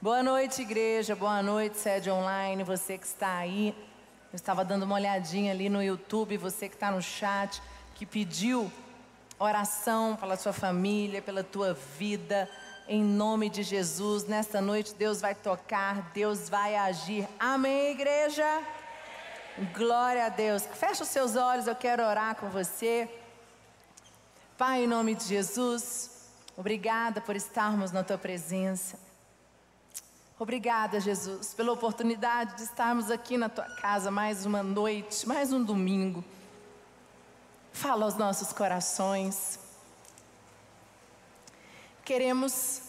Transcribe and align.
Boa 0.00 0.22
noite, 0.22 0.62
igreja. 0.62 1.16
Boa 1.16 1.42
noite, 1.42 1.76
sede 1.76 2.08
online. 2.08 2.62
Você 2.62 2.96
que 2.96 3.04
está 3.04 3.38
aí. 3.38 3.74
Eu 4.32 4.36
estava 4.36 4.64
dando 4.64 4.84
uma 4.84 4.94
olhadinha 4.94 5.50
ali 5.50 5.68
no 5.68 5.82
YouTube. 5.82 6.36
Você 6.36 6.68
que 6.68 6.76
está 6.76 6.92
no 6.92 7.02
chat, 7.02 7.60
que 7.96 8.06
pediu 8.06 8.70
oração 9.40 10.14
pela 10.14 10.36
sua 10.36 10.52
família, 10.52 11.20
pela 11.20 11.42
tua 11.42 11.74
vida. 11.98 12.48
Em 12.86 13.02
nome 13.02 13.50
de 13.50 13.64
Jesus, 13.64 14.24
nesta 14.24 14.60
noite 14.60 14.94
Deus 14.94 15.20
vai 15.20 15.34
tocar, 15.34 16.12
Deus 16.14 16.48
vai 16.48 16.76
agir. 16.76 17.26
Amém, 17.36 17.90
igreja? 17.90 18.62
Glória 19.76 20.26
a 20.26 20.28
Deus. 20.28 20.62
Fecha 20.74 21.02
os 21.02 21.08
seus 21.08 21.34
olhos, 21.34 21.66
eu 21.66 21.74
quero 21.74 22.04
orar 22.04 22.36
com 22.36 22.48
você. 22.50 23.10
Pai, 24.56 24.84
em 24.84 24.86
nome 24.86 25.16
de 25.16 25.24
Jesus, 25.24 26.28
obrigada 26.56 27.20
por 27.20 27.34
estarmos 27.34 27.90
na 27.90 28.04
tua 28.04 28.16
presença. 28.16 29.07
Obrigada, 30.40 31.00
Jesus, 31.00 31.52
pela 31.52 31.72
oportunidade 31.72 32.54
de 32.54 32.62
estarmos 32.62 33.10
aqui 33.10 33.36
na 33.36 33.48
tua 33.48 33.64
casa 33.64 34.08
mais 34.08 34.46
uma 34.46 34.62
noite, 34.62 35.26
mais 35.26 35.52
um 35.52 35.64
domingo. 35.64 36.24
Fala 37.72 38.04
aos 38.04 38.14
nossos 38.14 38.52
corações. 38.52 39.58
Queremos 42.04 42.82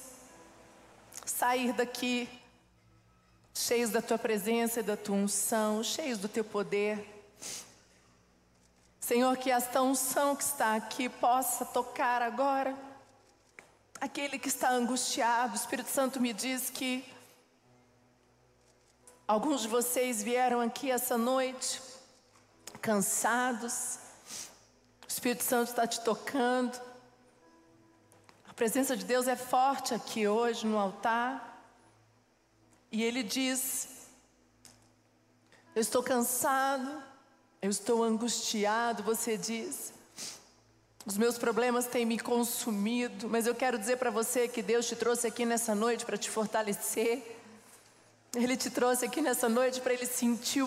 sair 1.25 1.73
daqui 1.73 2.29
cheios 3.51 3.89
da 3.89 4.01
tua 4.03 4.19
presença 4.19 4.81
e 4.81 4.83
da 4.83 4.95
tua 4.95 5.15
unção, 5.15 5.83
cheios 5.83 6.19
do 6.19 6.29
teu 6.29 6.43
poder. 6.43 7.03
Senhor, 8.99 9.35
que 9.37 9.49
esta 9.49 9.81
unção 9.81 10.35
que 10.35 10.43
está 10.43 10.75
aqui 10.75 11.09
possa 11.09 11.65
tocar 11.65 12.21
agora 12.21 12.77
aquele 13.99 14.37
que 14.37 14.49
está 14.49 14.69
angustiado. 14.69 15.53
O 15.53 15.55
Espírito 15.55 15.89
Santo 15.89 16.21
me 16.21 16.31
diz 16.31 16.69
que 16.69 17.03
Alguns 19.29 19.61
de 19.61 19.67
vocês 19.67 20.23
vieram 20.23 20.59
aqui 20.59 20.89
essa 20.89 21.15
noite 21.15 21.79
cansados. 22.81 23.99
O 25.03 25.07
Espírito 25.07 25.43
Santo 25.43 25.69
está 25.69 25.85
te 25.85 26.01
tocando. 26.01 26.75
A 28.47 28.53
presença 28.55 28.97
de 28.97 29.05
Deus 29.05 29.27
é 29.27 29.35
forte 29.35 29.93
aqui 29.93 30.27
hoje 30.27 30.65
no 30.65 30.79
altar. 30.79 31.63
E 32.91 33.03
Ele 33.03 33.21
diz: 33.21 34.07
Eu 35.75 35.81
estou 35.83 36.01
cansado, 36.01 36.89
eu 37.61 37.69
estou 37.69 38.03
angustiado. 38.03 39.03
Você 39.03 39.37
diz: 39.37 39.93
Os 41.05 41.19
meus 41.19 41.37
problemas 41.37 41.85
têm 41.85 42.03
me 42.03 42.17
consumido, 42.17 43.29
mas 43.29 43.45
eu 43.45 43.53
quero 43.53 43.77
dizer 43.77 43.97
para 43.97 44.09
você 44.09 44.47
que 44.47 44.63
Deus 44.63 44.87
te 44.87 44.95
trouxe 44.95 45.27
aqui 45.27 45.45
nessa 45.45 45.75
noite 45.75 46.03
para 46.03 46.17
te 46.17 46.31
fortalecer 46.31 47.38
ele 48.35 48.55
te 48.55 48.69
trouxe 48.69 49.05
aqui 49.05 49.21
nessa 49.21 49.49
noite 49.49 49.81
para 49.81 49.93
ele 49.93 50.05
sentir, 50.05 50.63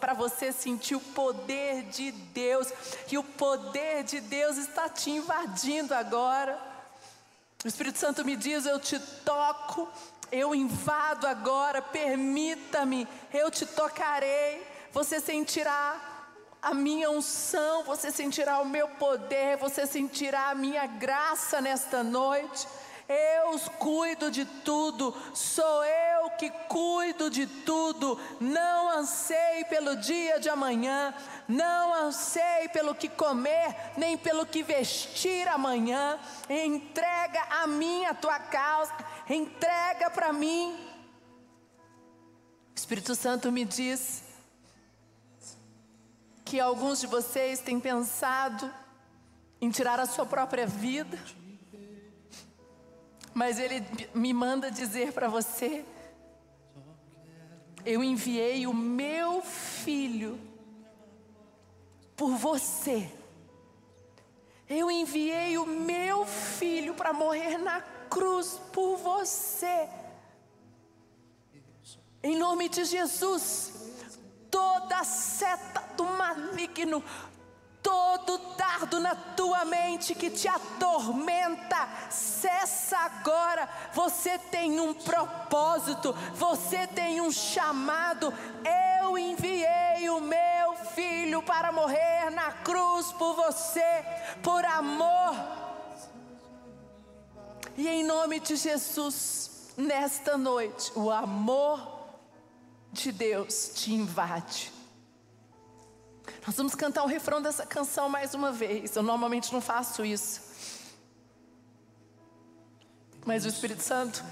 para 0.00 0.14
você 0.14 0.52
sentir 0.52 0.94
o 0.94 1.00
poder 1.00 1.82
de 1.84 2.12
Deus. 2.12 2.72
E 3.10 3.18
o 3.18 3.24
poder 3.24 4.04
de 4.04 4.20
Deus 4.20 4.56
está 4.56 4.88
te 4.88 5.10
invadindo 5.10 5.92
agora. 5.92 6.56
O 7.64 7.68
Espírito 7.68 7.98
Santo 7.98 8.24
me 8.24 8.36
diz: 8.36 8.66
Eu 8.66 8.78
te 8.78 9.00
toco, 9.24 9.88
eu 10.30 10.54
invado 10.54 11.26
agora. 11.26 11.82
Permita-me, 11.82 13.08
eu 13.34 13.50
te 13.50 13.66
tocarei. 13.66 14.64
Você 14.92 15.18
sentirá 15.18 16.00
a 16.62 16.72
minha 16.72 17.10
unção, 17.10 17.82
você 17.82 18.12
sentirá 18.12 18.60
o 18.60 18.64
meu 18.64 18.88
poder, 18.90 19.56
você 19.56 19.86
sentirá 19.86 20.50
a 20.50 20.54
minha 20.54 20.86
graça 20.86 21.60
nesta 21.60 22.04
noite. 22.04 22.66
Eu 23.08 23.58
cuido 23.78 24.30
de 24.32 24.44
tudo, 24.44 25.14
sou 25.32 25.84
eu 25.84 26.30
que 26.30 26.50
cuido 26.50 27.30
de 27.30 27.46
tudo. 27.46 28.18
Não 28.40 28.90
ansei 28.90 29.64
pelo 29.68 29.96
dia 29.96 30.40
de 30.40 30.48
amanhã, 30.48 31.14
não 31.46 31.94
ansei 31.94 32.68
pelo 32.72 32.94
que 32.96 33.08
comer, 33.08 33.92
nem 33.96 34.18
pelo 34.18 34.44
que 34.44 34.62
vestir 34.62 35.46
amanhã. 35.46 36.18
Entrega 36.50 37.42
a 37.62 37.66
mim 37.68 38.04
a 38.06 38.14
tua 38.14 38.40
causa, 38.40 38.92
entrega 39.28 40.10
para 40.10 40.32
mim. 40.32 40.76
O 42.74 42.78
Espírito 42.78 43.14
Santo 43.14 43.52
me 43.52 43.64
diz 43.64 44.24
que 46.44 46.58
alguns 46.58 47.00
de 47.00 47.06
vocês 47.06 47.60
têm 47.60 47.78
pensado 47.78 48.72
em 49.60 49.70
tirar 49.70 50.00
a 50.00 50.06
sua 50.06 50.26
própria 50.26 50.66
vida 50.66 51.18
mas 53.36 53.58
Ele 53.58 53.86
me 54.14 54.32
manda 54.32 54.70
dizer 54.70 55.12
para 55.12 55.28
você: 55.28 55.84
eu 57.84 58.02
enviei 58.02 58.66
o 58.66 58.72
meu 58.72 59.42
filho 59.42 60.40
por 62.16 62.30
você. 62.30 63.12
Eu 64.66 64.90
enviei 64.90 65.58
o 65.58 65.66
meu 65.66 66.24
filho 66.24 66.94
para 66.94 67.12
morrer 67.12 67.58
na 67.58 67.82
cruz 68.08 68.58
por 68.72 68.96
você. 68.96 69.86
Em 72.22 72.38
nome 72.38 72.70
de 72.70 72.86
Jesus, 72.86 73.74
toda 74.50 75.04
seta 75.04 75.80
do 75.94 76.06
maligno, 76.06 77.04
todo 77.86 78.38
dardo 78.56 78.98
na 78.98 79.14
tua 79.14 79.64
mente 79.64 80.12
que 80.12 80.28
te 80.28 80.48
atormenta, 80.48 81.88
cessa 82.10 82.98
agora. 82.98 83.68
Você 83.92 84.36
tem 84.38 84.80
um 84.80 84.92
propósito, 84.92 86.12
você 86.34 86.84
tem 86.88 87.20
um 87.20 87.30
chamado. 87.30 88.34
Eu 89.00 89.16
enviei 89.16 90.10
o 90.10 90.20
meu 90.20 90.74
filho 90.96 91.40
para 91.42 91.70
morrer 91.70 92.28
na 92.32 92.50
cruz 92.50 93.12
por 93.12 93.36
você, 93.36 94.04
por 94.42 94.64
amor. 94.64 95.36
E 97.76 97.86
em 97.86 98.02
nome 98.02 98.40
de 98.40 98.56
Jesus, 98.56 99.70
nesta 99.76 100.36
noite, 100.36 100.90
o 100.96 101.08
amor 101.08 102.08
de 102.92 103.12
Deus 103.12 103.70
te 103.76 103.92
invade. 103.92 104.75
Nós 106.46 106.56
vamos 106.56 106.74
cantar 106.74 107.04
o 107.04 107.06
refrão 107.06 107.42
dessa 107.42 107.66
canção 107.66 108.08
mais 108.08 108.34
uma 108.34 108.52
vez. 108.52 108.94
Eu 108.94 109.02
normalmente 109.02 109.52
não 109.52 109.60
faço 109.60 110.04
isso. 110.04 110.40
Mas 113.24 113.44
o 113.44 113.48
Espírito 113.48 113.82
Santo 113.82 114.24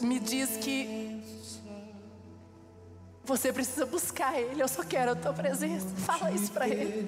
me 0.00 0.18
diz 0.18 0.56
que 0.56 1.22
você 3.24 3.52
precisa 3.52 3.86
buscar 3.86 4.38
Ele. 4.38 4.62
Eu 4.62 4.68
só 4.68 4.82
quero 4.82 5.12
a 5.12 5.14
tua 5.14 5.32
presença. 5.32 5.86
Fala 5.96 6.30
isso 6.32 6.50
para 6.50 6.68
Ele. 6.68 7.06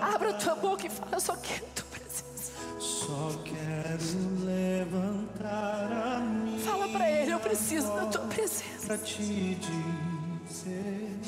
Abra 0.00 0.30
a 0.30 0.34
tua 0.34 0.54
boca 0.56 0.86
e 0.86 0.90
fala: 0.90 1.12
Eu 1.12 1.20
só 1.20 1.36
quero 1.36 1.64
a 1.64 1.74
tua 1.74 1.86
presença. 1.86 2.52
Só 2.78 3.38
quero 3.44 4.44
levantar 4.44 5.92
a 5.92 6.20
minha 6.20 6.58
Fala 6.60 6.88
para 6.88 7.10
Ele: 7.10 7.32
Eu 7.32 7.40
preciso 7.40 7.86
da 7.94 8.06
tua 8.06 8.26
presença. 8.26 8.98
Dizer 10.54 11.18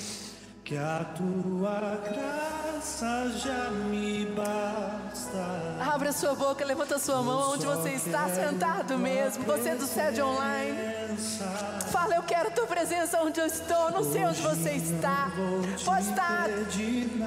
que 0.62 0.76
a 0.76 1.04
tua 1.16 1.96
graça 2.08 3.28
já 3.42 3.70
me 3.90 4.24
basta. 4.26 5.05
Abra 5.80 6.12
sua 6.12 6.34
boca, 6.34 6.64
levanta 6.64 6.98
sua 6.98 7.22
mão 7.22 7.52
onde 7.52 7.66
você 7.66 7.90
está 7.90 8.28
sentado 8.28 8.98
mesmo. 8.98 9.44
Você 9.44 9.74
do 9.74 9.86
sede 9.86 10.22
online. 10.22 10.76
Fala, 11.90 12.14
eu 12.14 12.22
quero 12.22 12.50
tua 12.50 12.66
presença 12.66 13.20
onde 13.22 13.40
eu 13.40 13.46
estou. 13.46 13.90
Não 13.90 14.04
sei 14.04 14.24
onde 14.24 14.40
você 14.40 14.72
está. 14.72 15.30
Pode 15.84 16.08
estar 16.08 16.46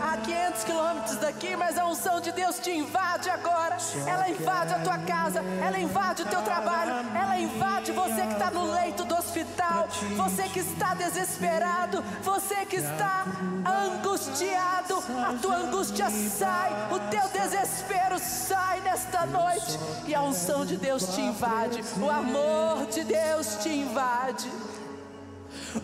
a 0.02 0.18
500 0.18 0.64
quilômetros 0.64 1.16
daqui, 1.18 1.56
mas 1.56 1.78
a 1.78 1.86
unção 1.86 2.20
de 2.22 2.32
Deus 2.32 2.60
te 2.60 2.72
invade 2.72 3.30
agora. 3.30 3.78
Ela 4.06 4.30
invade 4.30 4.74
a 4.74 4.80
tua 4.80 4.98
casa, 5.00 5.40
ela 5.40 5.80
invade 5.80 6.24
o 6.24 6.26
teu 6.26 6.42
trabalho, 6.42 6.94
ela 7.16 7.40
invade 7.40 7.92
você 7.92 8.22
que 8.22 8.34
está 8.34 8.52
no 8.52 8.72
leito 8.72 9.04
do 9.06 9.16
hospital, 9.16 9.88
você 10.16 10.44
que 10.44 10.60
está 10.60 10.94
desesperado, 10.94 12.04
você 12.24 12.66
que 12.66 12.78
está 12.78 13.26
angustiado, 13.66 15.04
a 15.28 15.34
tua 15.42 15.58
angústia 15.58 16.10
sai, 16.10 16.72
o 16.92 17.00
teu 17.10 17.28
desespero 17.30 17.89
sai 18.20 18.82
nesta 18.82 19.26
noite 19.26 19.80
e 20.08 20.14
a 20.14 20.22
unção 20.22 20.66
de 20.66 20.78
Deus 20.78 21.16
te 21.16 21.22
invade, 21.22 21.82
o 22.00 22.10
amor 22.10 22.86
de 22.88 23.04
Deus 23.04 23.58
te 23.62 23.70
invade. 23.70 24.50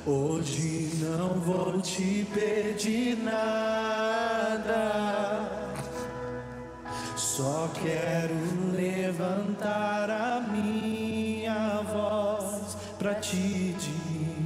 Hoje 0.06 0.92
não 1.02 1.40
vou 1.40 1.81
te 1.81 2.28
pedir 2.34 3.18
nada. 3.18 4.66
Só 7.16 7.69
quero 7.81 8.36
levantar 8.74 10.10
a 10.10 10.40
minha 10.42 11.81
voz 11.81 12.78
para 12.98 13.16
te 13.16 13.75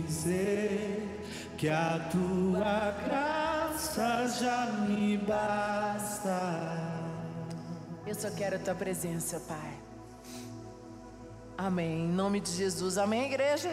dizer 0.07 1.23
que 1.57 1.69
a 1.69 1.99
tua 2.11 2.91
graça 3.05 4.27
já 4.39 4.65
me 4.87 5.17
basta. 5.17 6.78
Eu 8.09 8.15
só 8.15 8.31
quero 8.31 8.55
a 8.55 8.59
tua 8.59 8.73
presença, 8.73 9.39
Pai. 9.41 9.79
Amém. 11.55 12.05
Em 12.05 12.07
nome 12.07 12.39
de 12.39 12.49
Jesus. 12.49 12.97
Amém, 12.97 13.25
igreja? 13.25 13.69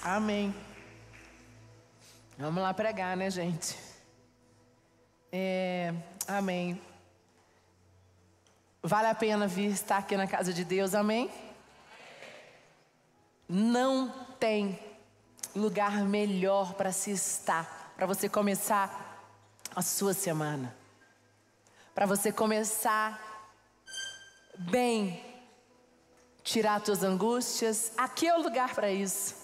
Amém. 0.00 0.54
Vamos 2.38 2.62
lá 2.62 2.72
pregar, 2.72 3.16
né, 3.16 3.28
gente? 3.32 3.76
É, 5.32 5.92
amém. 6.28 6.80
Vale 8.80 9.08
a 9.08 9.14
pena 9.16 9.48
vir 9.48 9.72
estar 9.72 9.98
aqui 9.98 10.16
na 10.16 10.28
casa 10.28 10.52
de 10.52 10.64
Deus, 10.64 10.94
amém? 10.94 11.28
Não 13.48 14.08
tem 14.38 14.87
lugar 15.54 16.04
melhor 16.04 16.74
para 16.74 16.92
se 16.92 17.10
estar, 17.10 17.92
para 17.96 18.06
você 18.06 18.28
começar 18.28 19.22
a 19.74 19.82
sua 19.82 20.14
semana, 20.14 20.74
para 21.94 22.06
você 22.06 22.32
começar 22.32 23.28
bem, 24.58 25.24
tirar 26.42 26.84
suas 26.84 27.02
angústias. 27.02 27.92
Aqui 27.96 28.26
é 28.26 28.36
o 28.36 28.42
lugar 28.42 28.74
para 28.74 28.90
isso. 28.90 29.34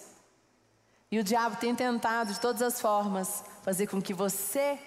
E 1.11 1.19
o 1.19 1.25
diabo 1.25 1.57
tem 1.57 1.75
tentado 1.75 2.33
de 2.33 2.41
todas 2.41 2.63
as 2.63 2.81
formas 2.81 3.45
fazer 3.63 3.87
com 3.87 4.03
que 4.03 4.13
você 4.13 4.79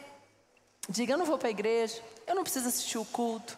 diga: 0.89 1.13
Eu 1.13 1.17
não 1.17 1.25
vou 1.25 1.37
para 1.37 1.47
a 1.47 1.51
igreja, 1.51 2.01
eu 2.25 2.35
não 2.35 2.43
preciso 2.43 2.67
assistir 2.67 2.97
o 2.97 3.05
culto, 3.05 3.57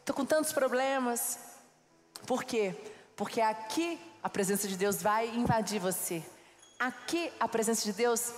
estou 0.00 0.14
com 0.14 0.24
tantos 0.24 0.52
problemas. 0.52 1.38
Por 2.26 2.44
quê? 2.44 2.74
Porque 3.16 3.40
aqui 3.40 3.98
a 4.22 4.28
presença 4.28 4.66
de 4.68 4.76
Deus 4.76 5.00
vai 5.00 5.28
invadir 5.28 5.80
você. 5.80 6.22
Aqui 6.78 7.32
a 7.40 7.48
presença 7.48 7.84
de 7.84 7.92
Deus 7.92 8.32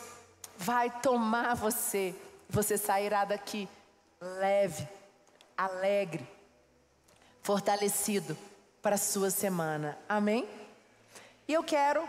vai 0.57 0.91
tomar 1.01 1.55
você. 1.55 2.15
Você 2.49 2.79
sairá 2.79 3.25
daqui 3.25 3.69
leve, 4.21 4.89
alegre, 5.57 6.27
fortalecido 7.43 8.37
para 8.81 8.95
a 8.95 8.99
sua 8.99 9.31
semana. 9.31 9.99
Amém? 10.09 10.49
E 11.49 11.53
eu 11.53 11.65
quero 11.65 12.09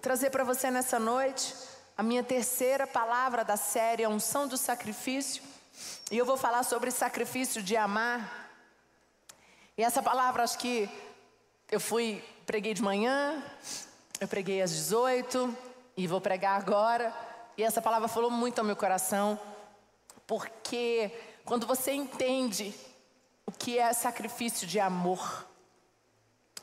trazer 0.00 0.30
para 0.30 0.44
você 0.44 0.70
nessa 0.70 0.98
noite 0.98 1.54
a 1.96 2.02
minha 2.02 2.22
terceira 2.22 2.86
palavra 2.86 3.44
da 3.44 3.56
série 3.56 4.04
A 4.04 4.08
Unção 4.08 4.48
do 4.48 4.56
Sacrifício. 4.56 5.42
E 6.10 6.16
eu 6.16 6.24
vou 6.24 6.36
falar 6.36 6.62
sobre 6.62 6.90
sacrifício 6.90 7.62
de 7.62 7.76
amar. 7.76 8.50
E 9.76 9.82
essa 9.82 10.02
palavra, 10.02 10.42
acho 10.42 10.58
que 10.58 10.88
eu 11.70 11.78
fui, 11.78 12.24
preguei 12.46 12.72
de 12.72 12.82
manhã, 12.82 13.42
eu 14.20 14.26
preguei 14.26 14.60
às 14.60 14.70
18 14.70 15.56
e 15.96 16.06
vou 16.06 16.20
pregar 16.20 16.60
agora. 16.60 17.14
E 17.56 17.62
essa 17.62 17.80
palavra 17.80 18.08
falou 18.08 18.30
muito 18.30 18.58
ao 18.58 18.64
meu 18.64 18.76
coração, 18.76 19.38
porque 20.26 21.10
quando 21.44 21.66
você 21.66 21.92
entende 21.92 22.74
o 23.46 23.52
que 23.52 23.78
é 23.78 23.92
sacrifício 23.92 24.66
de 24.66 24.78
amor, 24.78 25.46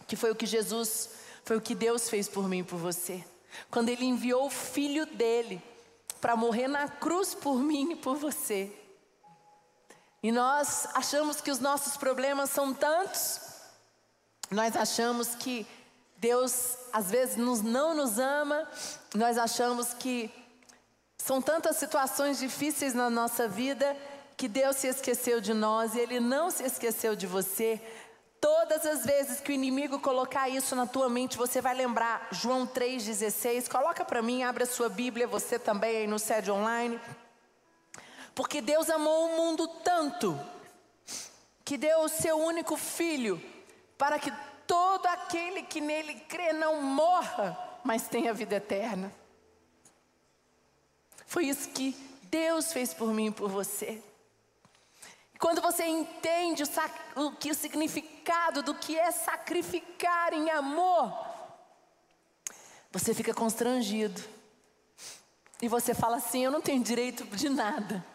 que 0.07 0.15
foi 0.15 0.31
o 0.31 0.35
que 0.35 0.45
Jesus, 0.45 1.09
foi 1.43 1.57
o 1.57 1.61
que 1.61 1.73
Deus 1.73 2.09
fez 2.09 2.27
por 2.27 2.47
mim 2.47 2.59
e 2.59 2.63
por 2.63 2.77
você. 2.77 3.23
Quando 3.71 3.89
Ele 3.89 4.05
enviou 4.05 4.45
o 4.45 4.49
Filho 4.49 5.05
dele 5.05 5.61
para 6.21 6.35
morrer 6.35 6.67
na 6.67 6.87
cruz 6.87 7.33
por 7.33 7.59
mim 7.59 7.93
e 7.93 7.95
por 7.95 8.15
você. 8.17 8.71
E 10.21 10.31
nós 10.31 10.87
achamos 10.93 11.39
que 11.39 11.51
os 11.51 11.59
nossos 11.59 11.97
problemas 11.97 12.49
são 12.49 12.73
tantos, 12.73 13.39
nós 14.49 14.75
achamos 14.75 15.35
que 15.35 15.67
Deus 16.17 16.77
às 16.93 17.11
vezes 17.11 17.35
nos, 17.35 17.61
não 17.61 17.93
nos 17.93 18.17
ama, 18.17 18.67
nós 19.13 19.37
achamos 19.37 19.93
que 19.93 20.31
são 21.17 21.41
tantas 21.41 21.77
situações 21.77 22.39
difíceis 22.39 22.93
na 22.93 23.09
nossa 23.09 23.47
vida 23.47 23.95
que 24.37 24.47
Deus 24.47 24.75
se 24.75 24.87
esqueceu 24.87 25.39
de 25.39 25.53
nós 25.53 25.95
e 25.95 25.99
Ele 25.99 26.19
não 26.19 26.51
se 26.51 26.63
esqueceu 26.63 27.15
de 27.15 27.25
você. 27.25 27.81
Todas 28.39 28.85
as 28.85 29.05
vezes 29.05 29.39
que 29.39 29.51
o 29.51 29.55
inimigo 29.55 29.99
colocar 29.99 30.49
isso 30.49 30.75
na 30.75 30.85
tua 30.85 31.09
mente, 31.09 31.37
você 31.37 31.61
vai 31.61 31.73
lembrar 31.73 32.27
João 32.31 32.67
3,16. 32.67 33.69
Coloca 33.69 34.03
para 34.05 34.21
mim, 34.21 34.43
abre 34.43 34.63
a 34.63 34.67
sua 34.67 34.89
Bíblia, 34.89 35.25
você 35.25 35.57
também 35.57 35.97
aí 35.97 36.07
no 36.07 36.19
sede 36.19 36.51
online. 36.51 36.99
Porque 38.35 38.61
Deus 38.61 38.89
amou 38.89 39.25
o 39.25 39.37
mundo 39.37 39.67
tanto, 39.83 40.39
que 41.63 41.77
deu 41.77 42.01
o 42.01 42.09
seu 42.09 42.37
único 42.37 42.75
filho, 42.75 43.41
para 43.97 44.19
que 44.19 44.31
todo 44.67 45.05
aquele 45.07 45.63
que 45.63 45.81
nele 45.81 46.15
crê 46.21 46.53
não 46.53 46.81
morra, 46.81 47.57
mas 47.83 48.07
tenha 48.07 48.33
vida 48.33 48.55
eterna. 48.55 49.11
Foi 51.25 51.45
isso 51.45 51.69
que 51.69 51.91
Deus 52.23 52.71
fez 52.71 52.93
por 52.93 53.13
mim 53.13 53.27
e 53.27 53.31
por 53.31 53.49
você. 53.49 54.01
Quando 55.39 55.61
você 55.61 55.85
entende 55.85 56.63
o, 56.63 57.25
o, 57.25 57.31
que, 57.31 57.51
o 57.51 57.55
significado 57.55 58.63
do 58.63 58.73
que 58.73 58.97
é 58.97 59.11
sacrificar 59.11 60.33
em 60.33 60.49
amor, 60.49 61.13
você 62.91 63.13
fica 63.13 63.33
constrangido. 63.33 64.21
E 65.61 65.67
você 65.67 65.93
fala 65.93 66.17
assim: 66.17 66.43
Eu 66.43 66.51
não 66.51 66.61
tenho 66.61 66.83
direito 66.83 67.25
de 67.35 67.49
nada. 67.49 68.05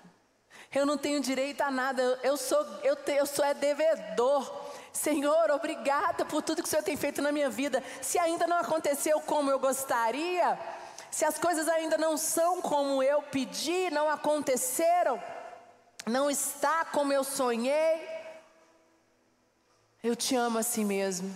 Eu 0.73 0.87
não 0.87 0.97
tenho 0.97 1.21
direito 1.21 1.61
a 1.63 1.71
nada. 1.71 2.03
Eu 2.23 2.37
sou, 2.37 2.65
eu, 2.83 2.97
te, 2.97 3.13
eu 3.13 3.27
sou 3.27 3.45
é 3.45 3.53
devedor. 3.53 4.70
Senhor, 4.93 5.51
obrigada 5.51 6.25
por 6.25 6.43
tudo 6.43 6.63
que 6.63 6.69
o 6.69 6.71
Senhor 6.71 6.83
tem 6.83 6.97
feito 6.97 7.23
na 7.23 7.31
minha 7.31 7.49
vida. 7.49 7.83
Se 8.03 8.19
ainda 8.19 8.47
não 8.47 8.59
aconteceu 8.59 9.21
como 9.21 9.51
eu 9.51 9.59
gostaria, 9.59 10.59
se 11.11 11.25
as 11.25 11.39
coisas 11.39 11.69
ainda 11.69 11.97
não 11.97 12.17
são 12.17 12.61
como 12.61 13.03
eu 13.03 13.23
pedi, 13.23 13.91
não 13.91 14.09
aconteceram, 14.09 15.23
não 16.07 16.31
está 16.31 16.85
como 16.85 17.13
eu 17.13 17.25
sonhei, 17.25 18.09
eu 20.03 20.17
te 20.17 20.35
amo 20.35 20.59
assim 20.59 20.85
mesmo. 20.85 21.33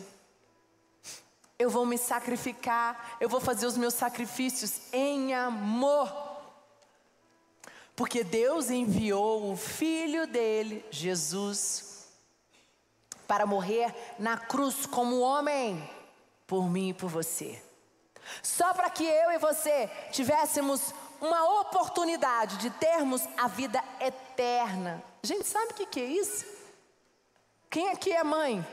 Eu 1.59 1.71
vou 1.71 1.87
me 1.87 1.97
sacrificar, 1.97 3.17
eu 3.21 3.29
vou 3.29 3.41
fazer 3.41 3.67
os 3.67 3.77
meus 3.77 3.95
sacrifícios 3.95 4.81
em 4.93 5.35
amor. 5.35 6.13
Porque 7.95 8.25
Deus 8.25 8.71
enviou 8.71 9.53
o 9.53 9.57
filho 9.57 10.27
dele, 10.27 10.85
Jesus, 10.91 11.94
para 13.27 13.47
morrer 13.47 13.95
na 14.19 14.37
cruz 14.37 14.87
como 14.87 15.21
homem, 15.21 15.89
por 16.47 16.69
mim 16.69 16.91
e 16.91 16.95
por 16.95 17.09
você. 17.09 17.63
Só 18.43 18.73
para 18.73 18.91
que 18.91 19.05
eu 19.05 19.33
e 19.33 19.39
você 19.39 19.89
tivéssemos 20.11 20.95
uma 21.21 21.61
oportunidade 21.61 22.57
de 22.59 22.71
termos 22.71 23.23
a 23.37 23.49
vida 23.49 23.83
eterna. 24.01 25.03
Gente, 25.23 25.47
sabe 25.47 25.73
o 25.73 25.75
que, 25.75 25.87
que 25.87 26.01
é 26.01 26.05
isso? 26.05 26.45
Quem 27.71 27.91
aqui 27.91 28.13
é 28.13 28.23
mãe? 28.23 28.67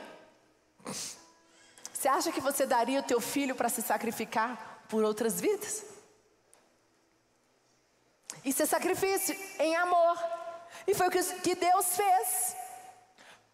Você 1.92 2.08
acha 2.08 2.32
que 2.32 2.40
você 2.40 2.66
daria 2.66 3.00
o 3.00 3.02
teu 3.04 3.20
filho 3.20 3.54
para 3.54 3.68
se 3.68 3.80
sacrificar 3.82 4.84
por 4.88 5.04
outras 5.04 5.40
vidas? 5.40 5.84
Isso 8.44 8.62
é 8.62 8.66
sacrifício 8.66 9.36
em 9.58 9.76
amor. 9.76 10.18
E 10.86 10.94
foi 10.94 11.08
o 11.08 11.10
que 11.10 11.54
Deus 11.54 11.96
fez. 11.96 12.56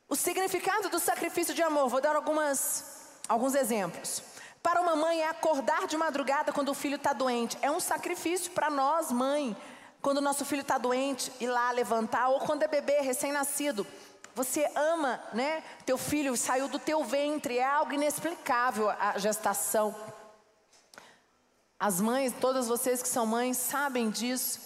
O 0.09 0.17
significado 0.17 0.89
do 0.89 0.99
sacrifício 0.99 1.55
de 1.55 1.63
amor, 1.63 1.89
vou 1.89 2.01
dar 2.01 2.17
algumas, 2.17 3.11
alguns 3.29 3.55
exemplos. 3.55 4.23
Para 4.63 4.81
uma 4.81 4.97
mãe 4.97 5.21
é 5.21 5.29
acordar 5.29 5.87
de 5.87 5.99
madrugada 5.99 6.51
quando 6.51 6.71
o 6.71 6.75
filho 6.75 6.97
está 6.97 7.13
doente. 7.13 7.59
É 7.61 7.71
um 7.71 7.79
sacrifício 7.79 8.51
para 8.53 8.71
nós, 8.71 9.13
mãe. 9.13 9.55
Quando 10.01 10.19
o 10.19 10.23
nosso 10.23 10.47
filho 10.47 10.63
está 10.63 10.79
doente, 10.79 11.31
ir 11.41 11.49
lá 11.49 11.71
levantar, 11.73 12.29
ou 12.29 12.41
quando 12.41 12.63
é 12.63 12.69
bebê, 12.69 13.01
recém-nascido. 13.01 13.87
Você 14.35 14.71
ama, 14.75 15.21
né? 15.35 15.63
Teu 15.85 15.99
filho 15.99 16.37
saiu 16.37 16.69
do 16.69 16.79
teu 16.79 17.05
ventre, 17.05 17.59
é 17.59 17.65
algo 17.65 17.93
inexplicável 17.93 18.89
a 18.89 19.19
gestação. 19.19 19.95
As 21.79 22.01
mães, 22.01 22.33
todas 22.41 22.67
vocês 22.67 23.03
que 23.03 23.09
são 23.09 23.27
mães, 23.27 23.59
sabem 23.59 24.09
disso. 24.09 24.61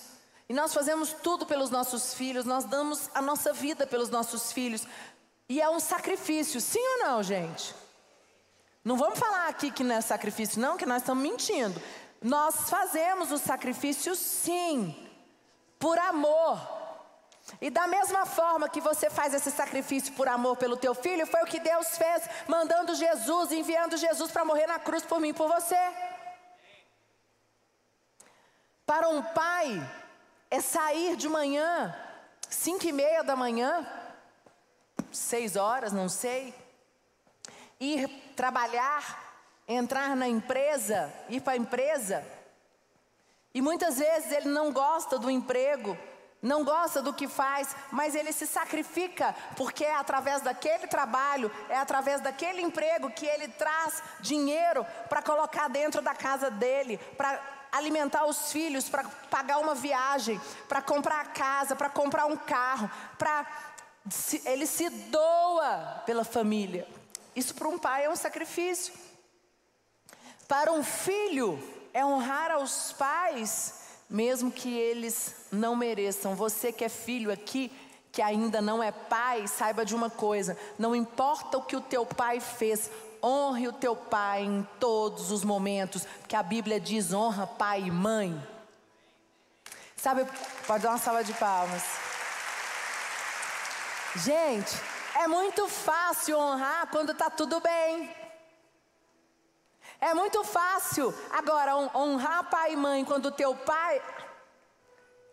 E 0.49 0.55
nós 0.55 0.75
fazemos 0.75 1.13
tudo 1.13 1.47
pelos 1.47 1.71
nossos 1.71 2.13
filhos, 2.13 2.45
nós 2.45 2.65
damos 2.65 3.09
a 3.15 3.23
nossa 3.23 3.53
vida 3.53 3.87
pelos 3.87 4.11
nossos 4.11 4.53
filhos. 4.53 4.87
E 5.49 5.61
é 5.61 5.69
um 5.69 5.81
sacrifício, 5.81 6.61
sim 6.61 6.81
ou 6.81 6.99
não, 7.01 7.23
gente? 7.23 7.75
Não 8.85 8.97
vamos 8.97 9.19
falar 9.19 9.49
aqui 9.49 9.71
que 9.71 9.85
não 9.85 9.95
é 9.95 10.01
sacrifício, 10.01 10.61
não, 10.61 10.77
que 10.77 10.87
nós 10.87 11.03
estamos 11.03 11.23
mentindo. 11.23 11.81
Nós 12.21 12.69
fazemos 12.69 13.31
o 13.31 13.39
sacrifício 13.39 14.15
sim, 14.15 14.95
por 15.79 15.99
amor. 15.99 16.61
E 17.61 17.71
da 17.71 17.87
mesma 17.87 18.25
forma 18.25 18.69
que 18.69 18.81
você 18.81 19.11
faz 19.11 19.35
esse 19.35 19.51
sacrifício 19.51 20.13
por 20.15 20.29
amor 20.29 20.57
pelo 20.57 20.77
teu 20.77 20.95
filho, 20.95 21.27
foi 21.27 21.43
o 21.43 21.47
que 21.47 21.61
Deus 21.61 21.97
fez, 21.97 22.23
mandando 22.49 22.95
Jesus, 22.95 23.53
enviando 23.53 23.97
Jesus 23.97 24.31
para 24.31 24.45
morrer 24.45 24.67
na 24.67 24.79
cruz 24.79 25.03
por 25.05 25.21
mim 25.21 25.31
e 25.31 25.35
por 25.35 25.49
você. 25.49 25.77
Para 28.87 29.09
um 29.09 29.23
pai, 29.23 29.81
é 30.51 30.61
sair 30.61 31.17
de 31.17 31.29
manhã, 31.29 31.97
cinco 32.49 32.87
e 32.87 32.93
meia 32.93 33.23
da 33.23 33.35
manhã, 33.35 33.87
seis 35.13 35.57
horas, 35.57 35.93
não 35.93 36.09
sei, 36.09 36.55
ir 37.79 38.09
trabalhar, 38.37 39.33
entrar 39.67 40.17
na 40.17 40.29
empresa, 40.29 41.13
ir 41.29 41.41
para 41.41 41.55
a 41.55 41.57
empresa. 41.57 42.25
E 43.55 43.61
muitas 43.61 43.99
vezes 43.99 44.33
ele 44.33 44.49
não 44.49 44.73
gosta 44.73 45.19
do 45.19 45.31
emprego, 45.31 45.97
não 46.41 46.65
gosta 46.65 47.01
do 47.01 47.13
que 47.13 47.29
faz, 47.29 47.75
mas 47.93 48.15
ele 48.15 48.33
se 48.33 48.47
sacrifica, 48.47 49.35
porque 49.57 49.85
é 49.85 49.95
através 49.95 50.43
daquele 50.43 50.87
trabalho, 50.87 51.51
é 51.69 51.77
através 51.77 52.21
daquele 52.21 52.63
emprego 52.63 53.11
que 53.11 53.27
ele 53.27 53.49
traz 53.49 54.03
dinheiro 54.21 54.85
para 55.09 55.23
colocar 55.23 55.69
dentro 55.69 56.03
da 56.03 56.15
casa 56.15 56.51
dele, 56.51 56.99
para 57.17 57.41
alimentar 57.71 58.27
os 58.27 58.53
filhos, 58.53 58.89
para 58.89 59.05
pagar 59.31 59.59
uma 59.59 59.75
viagem, 59.75 60.41
para 60.69 60.83
comprar 60.83 61.21
a 61.21 61.25
casa, 61.27 61.75
para 61.75 61.89
comprar 61.89 62.27
um 62.27 62.37
carro, 62.37 62.91
para 63.17 63.47
ele 64.45 64.67
se 64.67 64.89
doa 64.89 66.03
pela 66.07 66.25
família. 66.25 66.87
Isso 67.35 67.55
para 67.55 67.69
um 67.69 67.79
pai 67.79 68.05
é 68.05 68.11
um 68.11 68.17
sacrifício. 68.17 68.93
Para 70.49 70.73
um 70.73 70.83
filho 70.83 71.59
é 71.95 72.05
honrar 72.05 72.51
aos 72.51 72.93
pais 72.93 73.83
mesmo 74.13 74.53
que 74.53 74.77
eles 74.77 75.35
não 75.51 75.75
mereçam. 75.75 76.37
Você 76.37 76.71
que 76.71 76.85
é 76.85 76.89
filho 76.89 77.33
aqui, 77.33 77.73
que 78.13 78.21
ainda 78.21 78.61
não 78.61 78.83
é 78.83 78.93
pai, 78.93 79.49
saiba 79.49 79.85
de 79.85 79.95
uma 79.95 80.11
coisa: 80.11 80.57
não 80.79 80.95
importa 80.95 81.57
o 81.57 81.63
que 81.63 81.75
o 81.75 81.81
teu 81.81 82.05
pai 82.05 82.39
fez, 82.39 82.91
honre 83.23 83.67
o 83.67 83.73
teu 83.73 83.97
pai 83.97 84.45
em 84.45 84.69
todos 84.79 85.31
os 85.31 85.43
momentos, 85.43 86.05
porque 86.21 86.37
a 86.37 86.43
Bíblia 86.43 86.79
diz: 86.79 87.13
honra 87.13 87.47
pai 87.47 87.85
e 87.85 87.91
mãe. 87.91 88.49
Sabe, 89.97 90.27
pode 90.67 90.83
dar 90.83 90.91
uma 90.91 90.99
salva 90.99 91.25
de 91.25 91.33
palmas. 91.35 91.83
Gente, 94.17 94.79
é 95.15 95.27
muito 95.27 95.67
fácil 95.69 96.39
honrar 96.39 96.89
quando 96.91 97.13
está 97.13 97.31
tudo 97.31 97.61
bem. 97.61 98.15
É 99.99 100.13
muito 100.13 100.45
fácil. 100.45 101.15
Agora, 101.31 101.77
honrar 101.77 102.51
pai 102.51 102.73
e 102.75 102.77
mãe 102.77 103.05
quando 103.05 103.31
teu 103.31 103.55
pai 103.55 104.03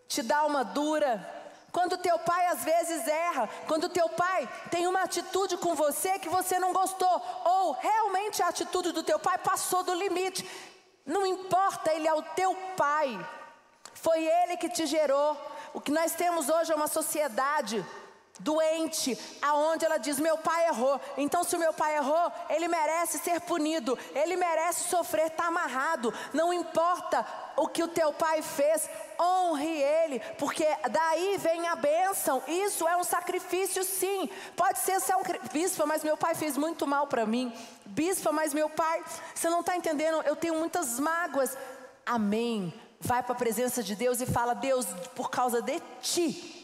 te 0.08 0.22
dá 0.22 0.44
uma 0.44 0.64
dura, 0.64 1.40
quando 1.70 1.98
teu 1.98 2.18
pai 2.20 2.46
às 2.46 2.64
vezes 2.64 3.06
erra, 3.06 3.48
quando 3.68 3.88
teu 3.88 4.08
pai 4.08 4.48
tem 4.70 4.86
uma 4.86 5.02
atitude 5.02 5.56
com 5.58 5.74
você 5.74 6.18
que 6.18 6.28
você 6.28 6.58
não 6.58 6.72
gostou, 6.72 7.22
ou 7.44 7.72
realmente 7.72 8.42
a 8.42 8.48
atitude 8.48 8.92
do 8.92 9.02
teu 9.02 9.18
pai 9.18 9.38
passou 9.38 9.82
do 9.82 9.92
limite. 9.94 10.48
Não 11.04 11.26
importa, 11.26 11.92
ele 11.92 12.08
é 12.08 12.14
o 12.14 12.22
teu 12.22 12.54
pai. 12.76 13.28
Foi 13.92 14.24
ele 14.24 14.56
que 14.56 14.68
te 14.68 14.86
gerou. 14.86 15.36
O 15.74 15.80
que 15.80 15.92
nós 15.92 16.12
temos 16.14 16.48
hoje 16.48 16.72
é 16.72 16.74
uma 16.74 16.88
sociedade 16.88 17.84
doente, 18.40 19.18
aonde 19.40 19.84
ela 19.84 19.98
diz: 19.98 20.18
Meu 20.18 20.36
pai 20.38 20.66
errou. 20.66 21.00
Então, 21.16 21.44
se 21.44 21.56
o 21.56 21.58
meu 21.58 21.72
pai 21.72 21.96
errou, 21.96 22.32
ele 22.48 22.68
merece 22.68 23.18
ser 23.18 23.40
punido, 23.40 23.98
ele 24.14 24.36
merece 24.36 24.88
sofrer, 24.88 25.26
está 25.26 25.46
amarrado. 25.46 26.12
Não 26.32 26.52
importa 26.52 27.24
o 27.56 27.68
que 27.68 27.82
o 27.82 27.88
teu 27.88 28.12
pai 28.12 28.42
fez, 28.42 28.88
honre 29.20 29.82
ele, 29.82 30.20
porque 30.38 30.66
daí 30.90 31.36
vem 31.38 31.68
a 31.68 31.76
bênção. 31.76 32.42
Isso 32.46 32.88
é 32.88 32.96
um 32.96 33.04
sacrifício, 33.04 33.84
sim. 33.84 34.28
Pode 34.56 34.78
ser, 34.78 35.00
ser 35.00 35.14
um 35.16 35.22
bispo, 35.52 35.86
mas 35.86 36.02
meu 36.02 36.16
pai 36.16 36.34
fez 36.34 36.56
muito 36.56 36.86
mal 36.86 37.06
para 37.06 37.26
mim. 37.26 37.52
Bispo, 37.86 38.32
mas 38.32 38.54
meu 38.54 38.70
pai, 38.70 39.02
você 39.34 39.48
não 39.50 39.60
está 39.60 39.76
entendendo, 39.76 40.22
eu 40.22 40.36
tenho 40.36 40.54
muitas 40.54 40.98
mágoas. 40.98 41.56
Amém. 42.06 42.72
Vai 43.02 43.22
para 43.22 43.32
a 43.32 43.38
presença 43.38 43.82
de 43.82 43.94
Deus 43.94 44.20
e 44.20 44.26
fala: 44.26 44.54
Deus, 44.54 44.86
por 45.14 45.30
causa 45.30 45.62
de 45.62 45.80
ti, 46.02 46.59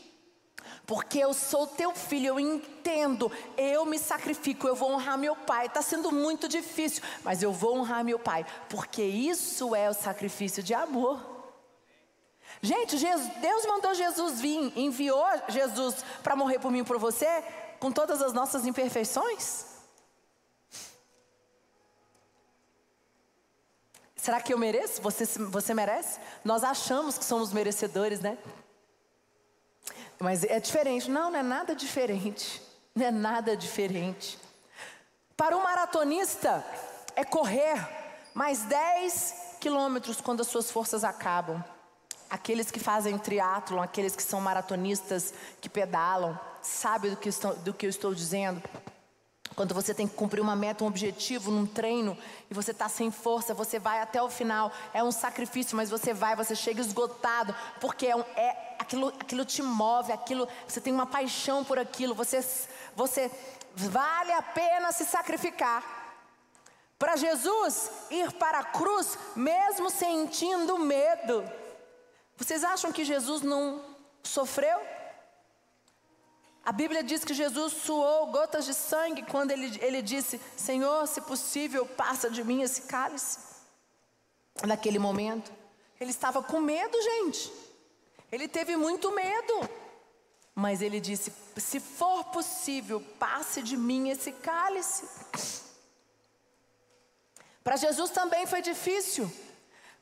porque 0.87 1.19
eu 1.19 1.35
sou 1.35 1.67
teu 1.67 1.93
filho, 1.93 2.27
eu 2.29 2.41
entendo, 2.41 3.31
eu 3.57 3.85
me 3.85 3.99
sacrifico, 3.99 4.69
eu 4.69 4.77
vou 4.77 4.93
honrar 4.93 5.19
meu 5.19 5.35
pai. 5.35 5.67
Está 5.67 5.83
sendo 5.83 6.13
muito 6.13 6.49
difícil, 6.49 7.03
mas 7.25 7.43
eu 7.43 7.53
vou 7.53 7.77
honrar 7.77 8.05
meu 8.05 8.19
pai, 8.19 8.47
porque 8.69 9.03
isso 9.03 9.75
é 9.75 9.91
o 9.91 9.95
sacrifício 9.95 10.63
de 10.63 10.73
amor. 10.73 11.21
Gente, 12.63 12.97
Jesus, 12.97 13.29
Deus 13.41 13.67
mandou 13.67 13.95
Jesus 13.95 14.41
vir, 14.41 14.73
enviou 14.77 15.27
Jesus 15.49 15.97
para 16.23 16.37
morrer 16.37 16.61
por 16.61 16.71
mim 16.71 16.81
e 16.81 16.85
por 16.85 16.99
você, 16.99 17.43
com 17.81 17.91
todas 17.91 18.23
as 18.23 18.33
nossas 18.33 18.65
imperfeições? 18.65 19.67
Será 24.15 24.41
que 24.41 24.53
eu 24.53 24.59
mereço? 24.59 25.03
Você, 25.03 25.25
você 25.25 25.75
merece? 25.75 26.19
Nós 26.45 26.65
achamos 26.65 27.19
que 27.19 27.25
somos 27.25 27.53
merecedores, 27.53 28.21
né? 28.21 28.39
Mas 30.27 30.43
é 30.43 30.59
diferente. 30.59 31.09
Não, 31.09 31.31
não 31.31 31.39
é 31.39 31.43
nada 31.43 31.73
diferente. 31.73 32.61
Não 32.93 33.07
é 33.07 33.13
nada 33.13 33.57
diferente. 33.57 34.37
Para 35.37 35.57
um 35.57 35.63
maratonista, 35.63 36.67
é 37.15 37.23
correr 37.23 37.79
mais 38.35 38.63
10 38.63 39.35
quilômetros 39.61 40.21
quando 40.21 40.41
as 40.41 40.49
suas 40.49 40.69
forças 40.69 41.05
acabam. 41.05 41.63
Aqueles 42.29 42.73
que 42.73 42.81
fazem 42.81 43.17
triatlon, 43.17 43.81
aqueles 43.81 44.17
que 44.17 44.23
são 44.23 44.41
maratonistas, 44.41 45.33
que 45.61 45.69
pedalam, 45.69 46.37
sabem 46.61 47.13
do 47.13 47.17
que, 47.17 47.29
estou, 47.29 47.55
do 47.59 47.73
que 47.73 47.87
eu 47.87 47.91
estou 47.91 48.13
dizendo? 48.13 48.61
Quando 49.57 49.75
você 49.75 49.95
tem 49.95 50.07
que 50.07 50.15
cumprir 50.15 50.43
uma 50.43 50.55
meta, 50.55 50.85
um 50.85 50.87
objetivo 50.87 51.51
num 51.51 51.65
treino 51.65 52.17
e 52.51 52.53
você 52.53 52.73
está 52.73 52.91
sem 52.91 53.11
força, 53.11 53.55
você 53.55 53.79
vai 53.79 54.03
até 54.03 54.23
o 54.23 54.29
final. 54.29 54.71
É 54.93 55.03
um 55.03 55.11
sacrifício, 55.11 55.75
mas 55.75 55.89
você 55.89 56.13
vai, 56.13 56.37
você 56.37 56.55
chega 56.55 56.83
esgotado, 56.83 57.57
porque 57.81 58.07
é, 58.07 58.15
um, 58.15 58.21
é 58.37 58.77
aquilo, 58.79 59.09
aquilo 59.19 59.47
te 59.47 59.63
move, 59.63 60.13
aquilo, 60.13 60.47
você 60.69 60.79
tem 60.79 60.93
uma 60.93 61.07
paixão 61.07 61.65
por 61.65 61.79
aquilo. 61.79 62.15
Você, 62.15 62.47
você 62.95 63.31
vale 63.75 64.31
a 64.33 64.43
pena 64.43 64.93
se 64.93 65.07
sacrificar. 65.07 65.83
Para 66.99 67.17
Jesus 67.17 67.91
ir 68.11 68.33
para 68.33 68.59
a 68.59 68.65
cruz, 68.65 69.19
mesmo 69.35 69.89
sentindo 69.89 70.79
medo. 70.79 71.43
Vocês 72.37 72.63
acham 72.63 72.93
que 72.93 73.07
Jesus 73.07 73.41
não 73.41 73.83
sofreu? 74.23 74.96
A 76.67 76.73
Bíblia 76.73 77.05
diz 77.05 77.25
que 77.25 77.33
Jesus 77.33 77.75
suou 77.75 78.27
gotas 78.27 78.65
de 78.65 78.75
sangue 78.75 79.23
quando 79.23 79.53
ele, 79.53 79.79
ele 79.81 80.03
disse: 80.03 80.41
Senhor, 80.57 81.07
se 81.07 81.21
possível, 81.21 81.87
passa 81.87 82.29
de 82.29 82.43
mim 82.43 82.63
esse 82.63 82.83
cálice. 82.83 83.39
Naquele 84.67 84.99
momento, 84.99 85.53
ele 86.01 86.11
estava 86.11 86.43
com 86.43 86.61
medo, 86.61 87.01
gente. 87.01 87.53
Ele 88.33 88.49
teve 88.49 88.77
muito 88.77 89.13
medo. 89.13 89.71
Mas 90.57 90.83
ele 90.83 90.99
disse: 90.99 91.33
Se 91.57 91.79
for 91.79 92.25
possível, 92.25 93.01
passe 93.17 93.63
de 93.63 93.77
mim 93.77 94.09
esse 94.09 94.33
cálice. 94.33 95.09
Para 97.63 97.77
Jesus 97.77 98.11
também 98.11 98.45
foi 98.45 98.61
difícil. 98.61 99.33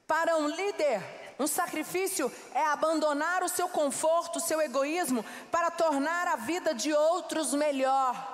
Para 0.07 0.39
um 0.39 0.49
líder, 0.49 1.03
um 1.39 1.47
sacrifício 1.47 2.31
é 2.55 2.65
abandonar 2.67 3.43
o 3.43 3.49
seu 3.49 3.69
conforto, 3.69 4.37
o 4.37 4.43
seu 4.43 4.61
egoísmo, 4.61 5.25
para 5.51 5.71
tornar 5.71 6.29
a 6.29 6.37
vida 6.37 6.75
de 6.75 6.93
outros 6.93 7.53
melhor. 7.55 8.34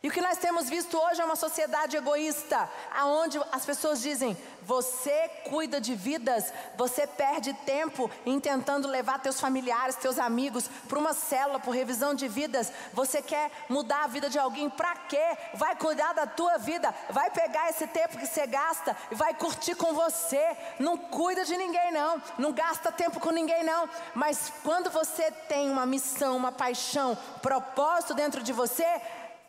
E 0.00 0.08
o 0.08 0.12
que 0.12 0.20
nós 0.20 0.38
temos 0.38 0.68
visto 0.68 0.96
hoje 0.96 1.20
é 1.20 1.24
uma 1.24 1.34
sociedade 1.34 1.96
egoísta, 1.96 2.70
aonde 2.94 3.40
as 3.50 3.66
pessoas 3.66 4.00
dizem: 4.00 4.36
você 4.62 5.28
cuida 5.48 5.80
de 5.80 5.92
vidas, 5.94 6.52
você 6.76 7.04
perde 7.04 7.52
tempo 7.52 8.08
em 8.24 8.38
tentando 8.38 8.86
levar 8.86 9.18
teus 9.18 9.40
familiares, 9.40 9.96
teus 9.96 10.16
amigos 10.16 10.70
para 10.88 10.98
uma 11.00 11.12
célula 11.12 11.58
por 11.58 11.72
revisão 11.72 12.14
de 12.14 12.28
vidas. 12.28 12.72
Você 12.92 13.20
quer 13.20 13.50
mudar 13.68 14.04
a 14.04 14.06
vida 14.06 14.30
de 14.30 14.38
alguém? 14.38 14.70
Para 14.70 14.94
quê? 14.94 15.36
Vai 15.54 15.74
cuidar 15.74 16.12
da 16.12 16.28
tua 16.28 16.58
vida, 16.58 16.94
vai 17.10 17.28
pegar 17.30 17.68
esse 17.68 17.86
tempo 17.88 18.18
que 18.18 18.26
você 18.26 18.46
gasta 18.46 18.96
e 19.10 19.16
vai 19.16 19.34
curtir 19.34 19.74
com 19.74 19.94
você. 19.94 20.56
Não 20.78 20.96
cuida 20.96 21.44
de 21.44 21.56
ninguém 21.56 21.90
não, 21.90 22.22
não 22.38 22.52
gasta 22.52 22.92
tempo 22.92 23.18
com 23.18 23.30
ninguém 23.30 23.64
não. 23.64 23.88
Mas 24.14 24.52
quando 24.62 24.90
você 24.90 25.32
tem 25.48 25.68
uma 25.68 25.84
missão, 25.84 26.36
uma 26.36 26.52
paixão, 26.52 27.18
propósito 27.42 28.14
dentro 28.14 28.44
de 28.44 28.52
você, 28.52 28.86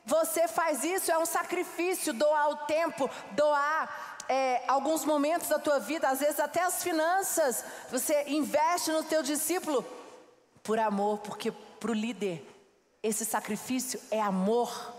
você 0.05 0.47
faz 0.47 0.83
isso, 0.83 1.11
é 1.11 1.17
um 1.17 1.25
sacrifício, 1.25 2.13
doar 2.13 2.49
o 2.49 2.55
tempo, 2.65 3.09
doar 3.31 4.17
é, 4.27 4.63
alguns 4.67 5.05
momentos 5.05 5.49
da 5.49 5.59
tua 5.59 5.79
vida, 5.79 6.07
às 6.07 6.19
vezes 6.19 6.39
até 6.39 6.61
as 6.61 6.83
finanças. 6.83 7.63
Você 7.89 8.23
investe 8.27 8.91
no 8.91 9.03
teu 9.03 9.23
discípulo 9.23 9.85
por 10.63 10.79
amor, 10.79 11.19
porque 11.19 11.51
para 11.51 11.91
o 11.91 11.93
líder 11.93 12.45
esse 13.01 13.25
sacrifício 13.25 13.99
é 14.11 14.21
amor. 14.21 14.93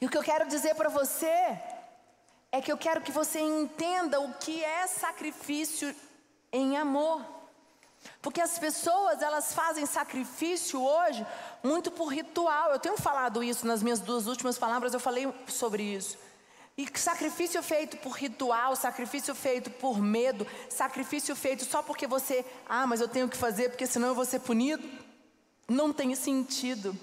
E 0.00 0.06
o 0.06 0.10
que 0.10 0.18
eu 0.18 0.22
quero 0.22 0.46
dizer 0.48 0.74
para 0.74 0.88
você 0.88 1.60
é 2.50 2.60
que 2.60 2.70
eu 2.70 2.78
quero 2.78 3.00
que 3.00 3.12
você 3.12 3.40
entenda 3.40 4.20
o 4.20 4.34
que 4.34 4.64
é 4.64 4.86
sacrifício 4.86 5.94
em 6.52 6.76
amor. 6.76 7.24
Porque 8.20 8.40
as 8.40 8.58
pessoas, 8.58 9.22
elas 9.22 9.52
fazem 9.52 9.86
sacrifício 9.86 10.82
hoje 10.82 11.26
muito 11.62 11.90
por 11.90 12.06
ritual. 12.06 12.70
Eu 12.70 12.78
tenho 12.78 12.96
falado 12.96 13.42
isso 13.42 13.66
nas 13.66 13.82
minhas 13.82 14.00
duas 14.00 14.26
últimas 14.26 14.58
palavras, 14.58 14.94
eu 14.94 15.00
falei 15.00 15.32
sobre 15.46 15.82
isso. 15.82 16.16
E 16.76 16.88
sacrifício 16.98 17.62
feito 17.62 17.96
por 17.98 18.12
ritual, 18.12 18.74
sacrifício 18.74 19.34
feito 19.34 19.70
por 19.70 20.00
medo, 20.00 20.46
sacrifício 20.68 21.36
feito 21.36 21.64
só 21.64 21.82
porque 21.82 22.06
você, 22.06 22.44
ah, 22.68 22.86
mas 22.86 23.00
eu 23.00 23.06
tenho 23.06 23.28
que 23.28 23.36
fazer 23.36 23.68
porque 23.68 23.86
senão 23.86 24.08
eu 24.08 24.14
vou 24.14 24.24
ser 24.24 24.40
punido, 24.40 24.82
não 25.68 25.92
tem 25.92 26.14
sentido. 26.16 26.98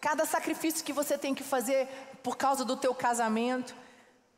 Cada 0.00 0.26
sacrifício 0.26 0.84
que 0.84 0.92
você 0.92 1.16
tem 1.16 1.32
que 1.32 1.44
fazer 1.44 1.88
por 2.22 2.36
causa 2.36 2.64
do 2.64 2.76
teu 2.76 2.92
casamento, 2.92 3.74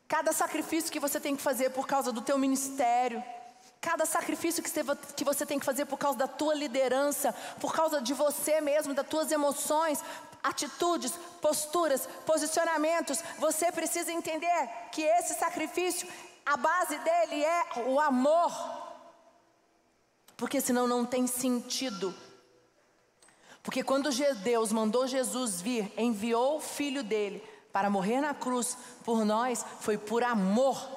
cada 0.06 0.32
sacrifício 0.32 0.92
que 0.92 1.00
você 1.00 1.18
tem 1.18 1.34
que 1.34 1.42
fazer 1.42 1.70
por 1.70 1.86
causa 1.86 2.12
do 2.12 2.20
teu 2.20 2.36
ministério, 2.36 3.24
Cada 3.80 4.04
sacrifício 4.04 4.62
que 4.62 5.24
você 5.24 5.46
tem 5.46 5.58
que 5.58 5.64
fazer 5.64 5.84
por 5.86 5.98
causa 5.98 6.18
da 6.18 6.26
tua 6.26 6.54
liderança, 6.54 7.32
por 7.60 7.72
causa 7.72 8.00
de 8.00 8.12
você 8.12 8.60
mesmo, 8.60 8.94
das 8.94 9.06
tuas 9.06 9.30
emoções, 9.30 10.02
atitudes, 10.42 11.12
posturas, 11.40 12.08
posicionamentos, 12.24 13.22
você 13.38 13.70
precisa 13.70 14.12
entender 14.12 14.68
que 14.92 15.02
esse 15.02 15.34
sacrifício, 15.34 16.08
a 16.44 16.56
base 16.56 16.98
dele 16.98 17.44
é 17.44 17.64
o 17.86 18.00
amor. 18.00 18.52
Porque 20.36 20.60
senão 20.60 20.86
não 20.86 21.04
tem 21.04 21.26
sentido. 21.26 22.14
Porque 23.62 23.82
quando 23.82 24.10
Deus 24.42 24.70
mandou 24.70 25.06
Jesus 25.06 25.60
vir, 25.60 25.92
enviou 25.96 26.58
o 26.58 26.60
filho 26.60 27.02
dele 27.02 27.42
para 27.72 27.90
morrer 27.90 28.20
na 28.20 28.32
cruz 28.32 28.76
por 29.04 29.24
nós, 29.24 29.64
foi 29.80 29.98
por 29.98 30.22
amor. 30.22 30.95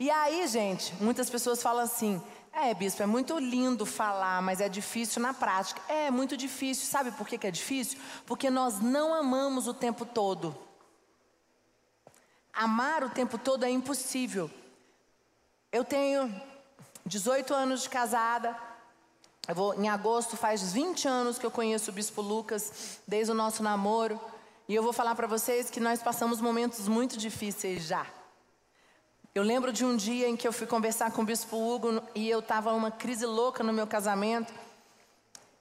E 0.00 0.10
aí, 0.10 0.46
gente, 0.46 0.94
muitas 1.00 1.28
pessoas 1.28 1.60
falam 1.60 1.82
assim: 1.82 2.22
é, 2.52 2.72
bispo, 2.72 3.02
é 3.02 3.06
muito 3.06 3.38
lindo 3.38 3.84
falar, 3.84 4.40
mas 4.42 4.60
é 4.60 4.68
difícil 4.68 5.20
na 5.20 5.34
prática. 5.34 5.80
É 5.88 6.10
muito 6.10 6.36
difícil. 6.36 6.86
Sabe 6.86 7.10
por 7.12 7.26
que, 7.26 7.36
que 7.36 7.46
é 7.46 7.50
difícil? 7.50 7.98
Porque 8.24 8.48
nós 8.48 8.80
não 8.80 9.12
amamos 9.12 9.66
o 9.66 9.74
tempo 9.74 10.06
todo. 10.06 10.56
Amar 12.52 13.02
o 13.04 13.10
tempo 13.10 13.38
todo 13.38 13.64
é 13.64 13.70
impossível. 13.70 14.50
Eu 15.72 15.84
tenho 15.84 16.32
18 17.04 17.52
anos 17.52 17.82
de 17.82 17.90
casada. 17.90 18.56
Eu 19.46 19.54
vou, 19.54 19.74
em 19.74 19.88
agosto 19.88 20.36
faz 20.36 20.72
20 20.72 21.08
anos 21.08 21.38
que 21.38 21.46
eu 21.46 21.50
conheço 21.50 21.90
o 21.90 21.94
Bispo 21.94 22.20
Lucas, 22.20 23.00
desde 23.06 23.32
o 23.32 23.34
nosso 23.34 23.62
namoro. 23.62 24.20
E 24.68 24.74
eu 24.74 24.82
vou 24.82 24.92
falar 24.92 25.14
para 25.14 25.26
vocês 25.26 25.70
que 25.70 25.80
nós 25.80 26.02
passamos 26.02 26.40
momentos 26.40 26.86
muito 26.86 27.16
difíceis 27.16 27.84
já. 27.84 28.06
Eu 29.38 29.44
lembro 29.44 29.72
de 29.72 29.84
um 29.84 29.94
dia 29.94 30.28
em 30.28 30.36
que 30.36 30.48
eu 30.48 30.52
fui 30.52 30.66
conversar 30.66 31.12
com 31.12 31.22
o 31.22 31.24
bispo 31.24 31.56
Hugo 31.56 32.02
e 32.12 32.28
eu 32.28 32.40
estava 32.40 32.72
numa 32.72 32.90
crise 32.90 33.24
louca 33.24 33.62
no 33.62 33.72
meu 33.72 33.86
casamento. 33.86 34.52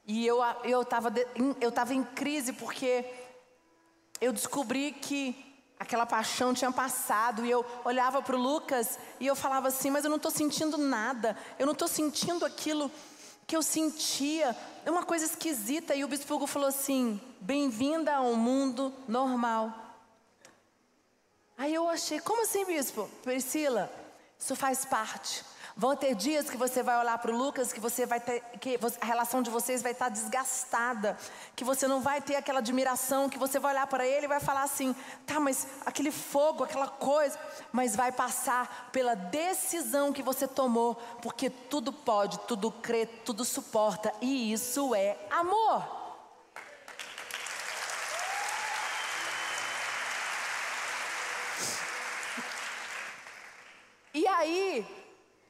E 0.04 0.26
eu 0.26 0.40
eu 0.64 0.82
estava 0.82 1.14
eu 1.62 1.72
tava 1.72 1.94
em 1.94 2.04
crise 2.04 2.54
porque 2.54 3.06
eu 4.20 4.34
descobri 4.34 4.94
que 4.94 5.36
aquela 5.80 6.08
paixão 6.08 6.56
tinha 6.56 6.72
passado 6.72 7.46
e 7.46 7.52
eu 7.52 7.64
olhava 7.86 8.20
para 8.20 8.36
o 8.36 8.42
Lucas 8.42 8.98
e 9.20 9.28
eu 9.28 9.36
falava 9.36 9.68
assim, 9.68 9.92
mas 9.92 10.04
eu 10.04 10.10
não 10.10 10.18
estou 10.18 10.32
sentindo 10.32 10.76
nada, 10.80 11.38
eu 11.60 11.68
não 11.68 11.74
estou 11.74 11.88
sentindo 11.88 12.48
aquilo 12.48 12.90
que 13.46 13.56
eu 13.56 13.62
sentia, 13.62 14.58
é 14.84 14.90
uma 14.90 15.04
coisa 15.04 15.26
esquisita. 15.26 15.94
E 15.94 16.04
o 16.04 16.08
Bispo 16.08 16.34
Hugo 16.34 16.48
falou 16.48 16.68
assim: 16.68 17.22
bem-vinda 17.40 18.16
ao 18.16 18.34
mundo 18.34 18.92
normal. 19.08 19.87
Aí 21.58 21.74
eu 21.74 21.90
achei, 21.90 22.20
como 22.20 22.44
assim, 22.44 22.64
bispo? 22.66 23.10
Priscila, 23.24 23.92
isso 24.38 24.56
faz 24.56 24.86
parte. 24.86 25.44
Vão 25.76 25.96
ter 25.96 26.14
dias 26.14 26.50
que 26.50 26.58
você 26.58 26.82
vai 26.82 27.00
olhar 27.00 27.18
para 27.18 27.32
o 27.32 27.38
Lucas, 27.38 27.74
que 27.74 27.80
você 27.80 28.06
vai 28.06 28.20
ter, 28.20 28.42
que 28.60 28.80
a 29.02 29.06
relação 29.06 29.42
de 29.42 29.50
vocês 29.50 29.82
vai 29.82 29.92
estar 29.92 30.10
desgastada, 30.10 31.18
que 31.56 31.64
você 31.64 31.88
não 31.88 32.02
vai 32.02 32.22
ter 32.22 32.36
aquela 32.36 32.60
admiração, 32.60 33.30
que 33.30 33.38
você 33.38 33.60
vai 33.60 33.74
olhar 33.74 33.88
para 33.88 34.06
ele 34.06 34.26
e 34.26 34.28
vai 34.28 34.40
falar 34.40 34.64
assim, 34.64 34.96
tá, 35.26 35.40
mas 35.40 35.68
aquele 35.86 36.12
fogo, 36.12 36.64
aquela 36.64 36.88
coisa, 36.88 37.40
mas 37.72 37.96
vai 37.96 38.12
passar 38.12 38.90
pela 38.92 39.16
decisão 39.16 40.14
que 40.14 40.24
você 40.24 40.48
tomou, 40.48 40.96
porque 41.22 41.50
tudo 41.50 41.94
pode, 41.94 42.40
tudo 42.42 42.72
crê, 42.72 43.06
tudo 43.06 43.46
suporta, 43.46 44.12
e 44.20 44.52
isso 44.52 44.96
é 44.96 45.16
amor. 45.30 46.08
E 54.18 54.27
aí, 54.38 54.86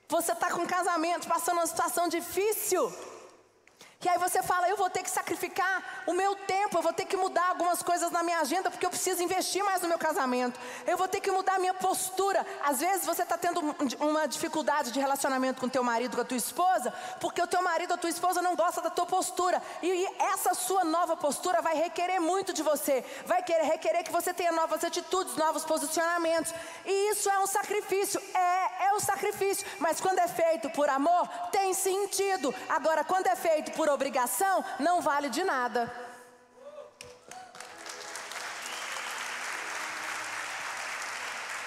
você 0.08 0.32
está 0.32 0.50
com 0.50 0.66
casamento, 0.66 1.28
passando 1.28 1.58
uma 1.58 1.68
situação 1.68 2.08
difícil. 2.08 2.92
E 4.06 4.08
aí 4.08 4.20
você 4.20 4.44
fala, 4.44 4.70
eu 4.70 4.78
vou 4.78 4.92
ter 4.92 5.02
que 5.02 5.10
sacrificar 5.10 6.04
o 6.06 6.14
meu 6.14 6.36
tempo, 6.36 6.78
eu 6.78 6.84
vou 6.84 6.94
ter 6.94 7.06
que 7.06 7.18
mudar 7.18 7.50
algumas 7.50 7.82
coisas 7.82 8.12
na 8.12 8.22
minha 8.22 8.40
agenda, 8.40 8.70
porque 8.70 8.86
eu 8.86 8.92
preciso 8.92 9.24
investir 9.24 9.64
mais 9.64 9.82
no 9.82 9.88
meu 9.88 9.98
casamento. 9.98 10.60
Eu 10.86 10.96
vou 10.96 11.08
ter 11.08 11.20
que 11.20 11.32
mudar 11.32 11.56
a 11.56 11.60
minha 11.60 11.74
postura. 11.74 12.46
Às 12.64 12.80
vezes 12.80 13.08
você 13.08 13.24
está 13.24 13.36
tendo 13.40 13.60
uma 14.00 14.28
dificuldade 14.28 14.92
de 14.92 15.00
relacionamento 15.00 15.60
com 15.60 15.68
teu 15.68 15.84
marido, 15.84 16.16
com 16.16 16.22
a 16.22 16.26
tua 16.26 16.38
esposa, 16.38 16.94
porque 17.20 17.42
o 17.42 17.48
teu 17.48 17.64
marido 17.64 17.90
ou 17.90 17.96
a 17.96 17.98
tua 17.98 18.10
esposa 18.12 18.40
não 18.40 18.56
gosta 18.56 18.82
da 18.82 18.92
tua 18.92 19.08
postura. 19.08 19.60
E 19.82 20.08
essa 20.20 20.54
sua 20.54 20.84
nova 20.84 21.18
postura 21.18 21.60
vai 21.64 21.76
requerer 21.76 22.20
muito 22.20 22.54
de 22.54 22.62
você. 22.62 23.04
Vai 23.26 23.42
querer, 23.42 23.64
requerer 23.64 24.04
que 24.04 24.12
você 24.12 24.32
tenha 24.32 24.52
novas 24.52 24.84
atitudes, 24.84 25.36
novos 25.36 25.66
posicionamentos. 25.66 26.54
E 26.86 27.12
isso 27.12 27.32
é 27.32 27.40
um 27.40 27.48
sacrifício. 27.48 28.22
É, 28.32 28.86
é 28.86 28.94
um 28.94 29.00
sacrifício. 29.00 29.66
Mas 29.80 30.00
quando 30.00 30.20
é 30.20 30.28
feito 30.28 30.70
por 30.70 30.88
amor, 30.88 31.28
tem 31.52 31.74
sentido. 31.74 32.54
Agora, 32.70 33.04
quando 33.04 33.26
é 33.26 33.36
feito 33.36 33.72
por 33.72 33.87
por 33.88 33.94
obrigação 33.94 34.66
não 34.80 35.00
vale 35.02 35.30
de 35.30 35.44
nada. 35.46 35.90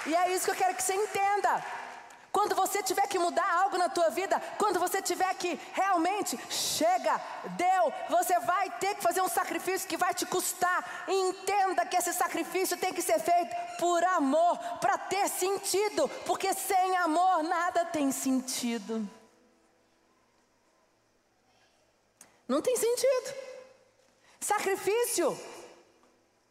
E 0.06 0.14
é 0.14 0.30
isso 0.32 0.44
que 0.44 0.50
eu 0.50 0.54
quero 0.54 0.74
que 0.74 0.82
você 0.82 0.94
entenda. 0.94 1.64
Quando 2.30 2.54
você 2.54 2.82
tiver 2.82 3.06
que 3.08 3.18
mudar 3.18 3.50
algo 3.62 3.78
na 3.78 3.88
tua 3.88 4.10
vida, 4.10 4.40
quando 4.58 4.78
você 4.78 5.00
tiver 5.00 5.32
que 5.34 5.58
realmente 5.72 6.38
chega, 6.50 7.18
deu, 7.56 7.92
você 8.10 8.38
vai 8.40 8.68
ter 8.78 8.96
que 8.96 9.02
fazer 9.02 9.22
um 9.22 9.28
sacrifício 9.28 9.88
que 9.88 9.96
vai 9.96 10.12
te 10.12 10.26
custar. 10.26 11.06
Entenda 11.08 11.86
que 11.86 11.96
esse 11.96 12.12
sacrifício 12.12 12.76
tem 12.76 12.92
que 12.92 13.02
ser 13.02 13.18
feito 13.18 13.56
por 13.78 14.04
amor, 14.04 14.58
para 14.78 14.98
ter 14.98 15.26
sentido, 15.28 16.06
porque 16.26 16.52
sem 16.52 16.96
amor 16.98 17.42
nada 17.42 17.86
tem 17.86 18.12
sentido. 18.12 19.08
Não 22.50 22.60
tem 22.60 22.76
sentido. 22.76 23.32
Sacrifício. 24.40 25.38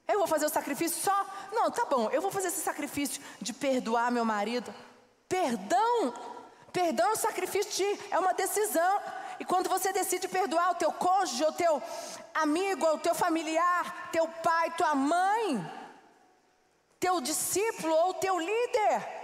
Eu 0.08 0.20
vou 0.20 0.28
fazer 0.28 0.46
o 0.46 0.50
sacrifício 0.50 1.04
só? 1.04 1.26
Não, 1.52 1.70
tá 1.70 1.84
bom, 1.84 2.10
eu 2.10 2.22
vou 2.22 2.32
fazer 2.32 2.48
esse 2.48 2.62
sacrifício 2.62 3.22
de 3.42 3.52
perdoar 3.52 4.10
meu 4.10 4.24
marido. 4.24 4.74
Perdão. 5.28 6.14
Perdão 6.72 7.10
é 7.10 7.12
um 7.12 7.18
sacrifício 7.18 8.00
é 8.12 8.18
uma 8.18 8.34
decisão. 8.34 9.02
E 9.42 9.44
quando 9.44 9.68
você 9.68 9.92
decide 9.92 10.30
perdoar 10.30 10.72
o 10.72 10.76
teu 10.76 10.90
cônjuge, 10.94 11.44
o 11.44 11.52
teu 11.52 11.84
amigo, 12.34 12.86
o 12.94 13.00
teu 13.00 13.14
familiar, 13.14 14.10
teu 14.14 14.26
pai, 14.42 14.72
tua 14.78 14.96
mãe, 14.96 15.70
teu 16.98 17.20
discípulo 17.20 17.94
ou 17.94 18.14
teu 18.14 18.40
líder, 18.40 19.20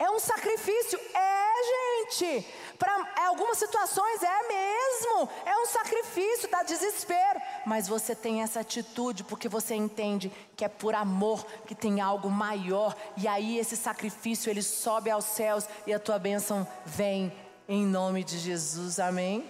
é 0.00 0.10
um 0.10 0.18
sacrifício, 0.18 0.98
é, 1.14 1.44
gente. 1.72 2.46
Para 2.78 3.26
algumas 3.26 3.58
situações 3.58 4.22
é 4.22 4.48
mesmo, 4.48 5.28
é 5.44 5.56
um 5.58 5.66
sacrifício, 5.66 6.50
dá 6.50 6.62
desespero. 6.62 7.40
Mas 7.64 7.88
você 7.88 8.14
tem 8.14 8.42
essa 8.42 8.60
atitude 8.60 9.24
porque 9.24 9.48
você 9.48 9.74
entende 9.74 10.32
que 10.56 10.64
é 10.64 10.68
por 10.68 10.94
amor, 10.94 11.44
que 11.66 11.74
tem 11.74 12.00
algo 12.00 12.30
maior. 12.30 12.96
E 13.16 13.28
aí 13.28 13.58
esse 13.58 13.76
sacrifício 13.76 14.50
ele 14.50 14.62
sobe 14.62 15.10
aos 15.10 15.24
céus 15.24 15.66
e 15.86 15.92
a 15.92 15.98
tua 15.98 16.18
bênção 16.18 16.66
vem 16.84 17.32
em 17.68 17.84
nome 17.84 18.22
de 18.24 18.38
Jesus. 18.38 18.98
Amém. 18.98 19.48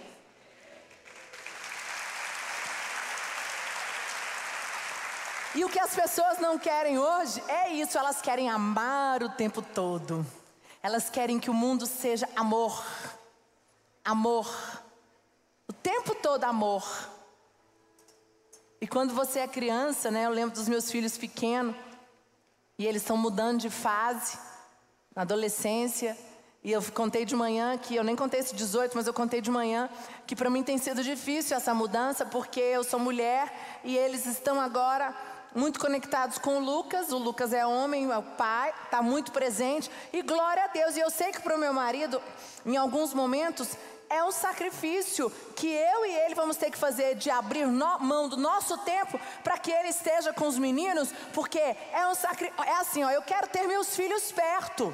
E 5.55 5.63
o 5.63 5.69
que 5.69 5.79
as 5.79 5.95
pessoas 5.95 6.37
não 6.37 6.59
querem 6.59 6.99
hoje 6.99 7.41
é 7.47 7.69
isso, 7.69 7.97
elas 7.97 8.21
querem 8.21 8.49
amar 8.49 9.23
o 9.23 9.29
tempo 9.29 9.61
todo. 9.61 10.25
Elas 10.85 11.09
querem 11.09 11.39
que 11.39 11.49
o 11.49 11.53
mundo 11.53 11.87
seja 11.87 12.29
amor. 12.35 12.85
Amor. 14.03 14.47
O 15.67 15.73
tempo 15.73 16.13
todo 16.13 16.43
amor. 16.43 16.85
E 18.79 18.85
quando 18.85 19.11
você 19.11 19.39
é 19.39 19.47
criança, 19.47 20.11
né, 20.11 20.27
eu 20.27 20.29
lembro 20.29 20.53
dos 20.53 20.69
meus 20.69 20.91
filhos 20.91 21.17
pequenos, 21.17 21.75
e 22.77 22.85
eles 22.85 23.01
estão 23.01 23.17
mudando 23.17 23.61
de 23.61 23.69
fase, 23.71 24.37
na 25.15 25.23
adolescência, 25.23 26.15
e 26.63 26.71
eu 26.71 26.83
contei 26.91 27.25
de 27.25 27.35
manhã 27.35 27.75
que 27.79 27.95
eu 27.95 28.03
nem 28.03 28.15
contei 28.15 28.41
esse 28.41 28.53
18, 28.53 28.95
mas 28.95 29.07
eu 29.07 29.13
contei 29.13 29.41
de 29.41 29.49
manhã 29.49 29.89
que 30.27 30.35
para 30.35 30.51
mim 30.51 30.61
tem 30.61 30.77
sido 30.77 31.03
difícil 31.03 31.57
essa 31.57 31.73
mudança, 31.73 32.27
porque 32.27 32.59
eu 32.59 32.83
sou 32.83 32.99
mulher 32.99 33.51
e 33.83 33.97
eles 33.97 34.27
estão 34.27 34.61
agora 34.61 35.15
muito 35.55 35.79
conectados 35.79 36.37
com 36.37 36.57
o 36.57 36.59
Lucas. 36.59 37.11
O 37.11 37.17
Lucas 37.17 37.53
é 37.53 37.65
homem, 37.65 38.11
é 38.11 38.17
o 38.17 38.21
pai, 38.21 38.73
está 38.83 39.01
muito 39.01 39.31
presente. 39.31 39.89
E 40.11 40.21
glória 40.21 40.65
a 40.65 40.67
Deus. 40.67 40.95
E 40.95 40.99
eu 40.99 41.09
sei 41.09 41.31
que 41.31 41.41
para 41.41 41.55
o 41.55 41.59
meu 41.59 41.73
marido, 41.73 42.21
em 42.65 42.75
alguns 42.75 43.13
momentos, 43.13 43.77
é 44.09 44.23
um 44.23 44.31
sacrifício 44.31 45.31
que 45.55 45.67
eu 45.67 46.05
e 46.05 46.11
ele 46.25 46.35
vamos 46.35 46.57
ter 46.57 46.69
que 46.69 46.77
fazer 46.77 47.15
de 47.15 47.29
abrir 47.29 47.65
no, 47.65 47.99
mão 47.99 48.29
do 48.29 48.37
nosso 48.37 48.77
tempo 48.79 49.19
para 49.43 49.57
que 49.57 49.71
ele 49.71 49.89
esteja 49.89 50.33
com 50.33 50.47
os 50.47 50.59
meninos, 50.59 51.11
porque 51.33 51.59
é 51.59 52.07
um 52.07 52.13
sacrifício. 52.13 52.63
É 52.63 52.75
assim, 52.75 53.03
ó, 53.03 53.09
eu 53.09 53.21
quero 53.21 53.47
ter 53.47 53.63
meus 53.63 53.95
filhos 53.95 54.31
perto. 54.31 54.93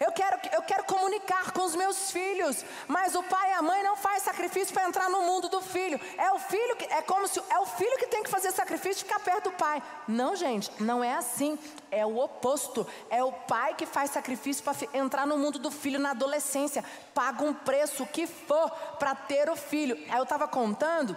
Eu 0.00 0.10
quero, 0.12 0.40
eu 0.54 0.62
quero 0.62 0.84
comunicar 0.84 1.52
com 1.52 1.60
os 1.60 1.76
meus 1.76 2.10
filhos, 2.10 2.64
mas 2.88 3.14
o 3.14 3.22
pai 3.22 3.50
e 3.50 3.52
a 3.52 3.60
mãe 3.60 3.82
não 3.82 3.94
faz 3.94 4.22
sacrifício 4.22 4.72
para 4.72 4.88
entrar 4.88 5.10
no 5.10 5.20
mundo 5.20 5.46
do 5.50 5.60
filho. 5.60 6.00
É 6.16 6.32
o 6.32 6.38
filho 6.38 6.74
que 6.74 6.86
é 6.86 7.02
como 7.02 7.28
se 7.28 7.38
é 7.50 7.58
o 7.58 7.66
filho 7.66 7.98
que 7.98 8.06
tem 8.06 8.22
que 8.22 8.30
fazer 8.30 8.50
sacrifício 8.50 9.02
e 9.02 9.04
ficar 9.04 9.20
perto 9.20 9.50
do 9.50 9.56
pai. 9.56 9.82
Não, 10.08 10.34
gente, 10.34 10.70
não 10.82 11.04
é 11.04 11.12
assim. 11.12 11.58
É 11.90 12.06
o 12.06 12.16
oposto. 12.16 12.86
É 13.10 13.22
o 13.22 13.30
pai 13.30 13.74
que 13.74 13.84
faz 13.84 14.10
sacrifício 14.10 14.64
para 14.64 14.74
entrar 14.94 15.26
no 15.26 15.36
mundo 15.36 15.58
do 15.58 15.70
filho 15.70 15.98
na 15.98 16.12
adolescência. 16.12 16.82
Paga 17.12 17.44
um 17.44 17.52
preço 17.52 18.06
que 18.06 18.26
for 18.26 18.70
para 18.98 19.14
ter 19.14 19.50
o 19.50 19.56
filho. 19.56 19.96
Aí 20.08 20.16
eu 20.16 20.22
estava 20.22 20.48
contando 20.48 21.14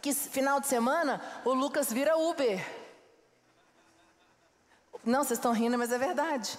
que 0.00 0.12
final 0.12 0.58
de 0.58 0.66
semana 0.66 1.22
o 1.44 1.52
Lucas 1.52 1.92
vira 1.92 2.18
Uber. 2.18 2.82
Não, 5.04 5.22
vocês 5.22 5.38
estão 5.38 5.52
rindo, 5.52 5.78
mas 5.78 5.92
é 5.92 5.98
verdade. 5.98 6.58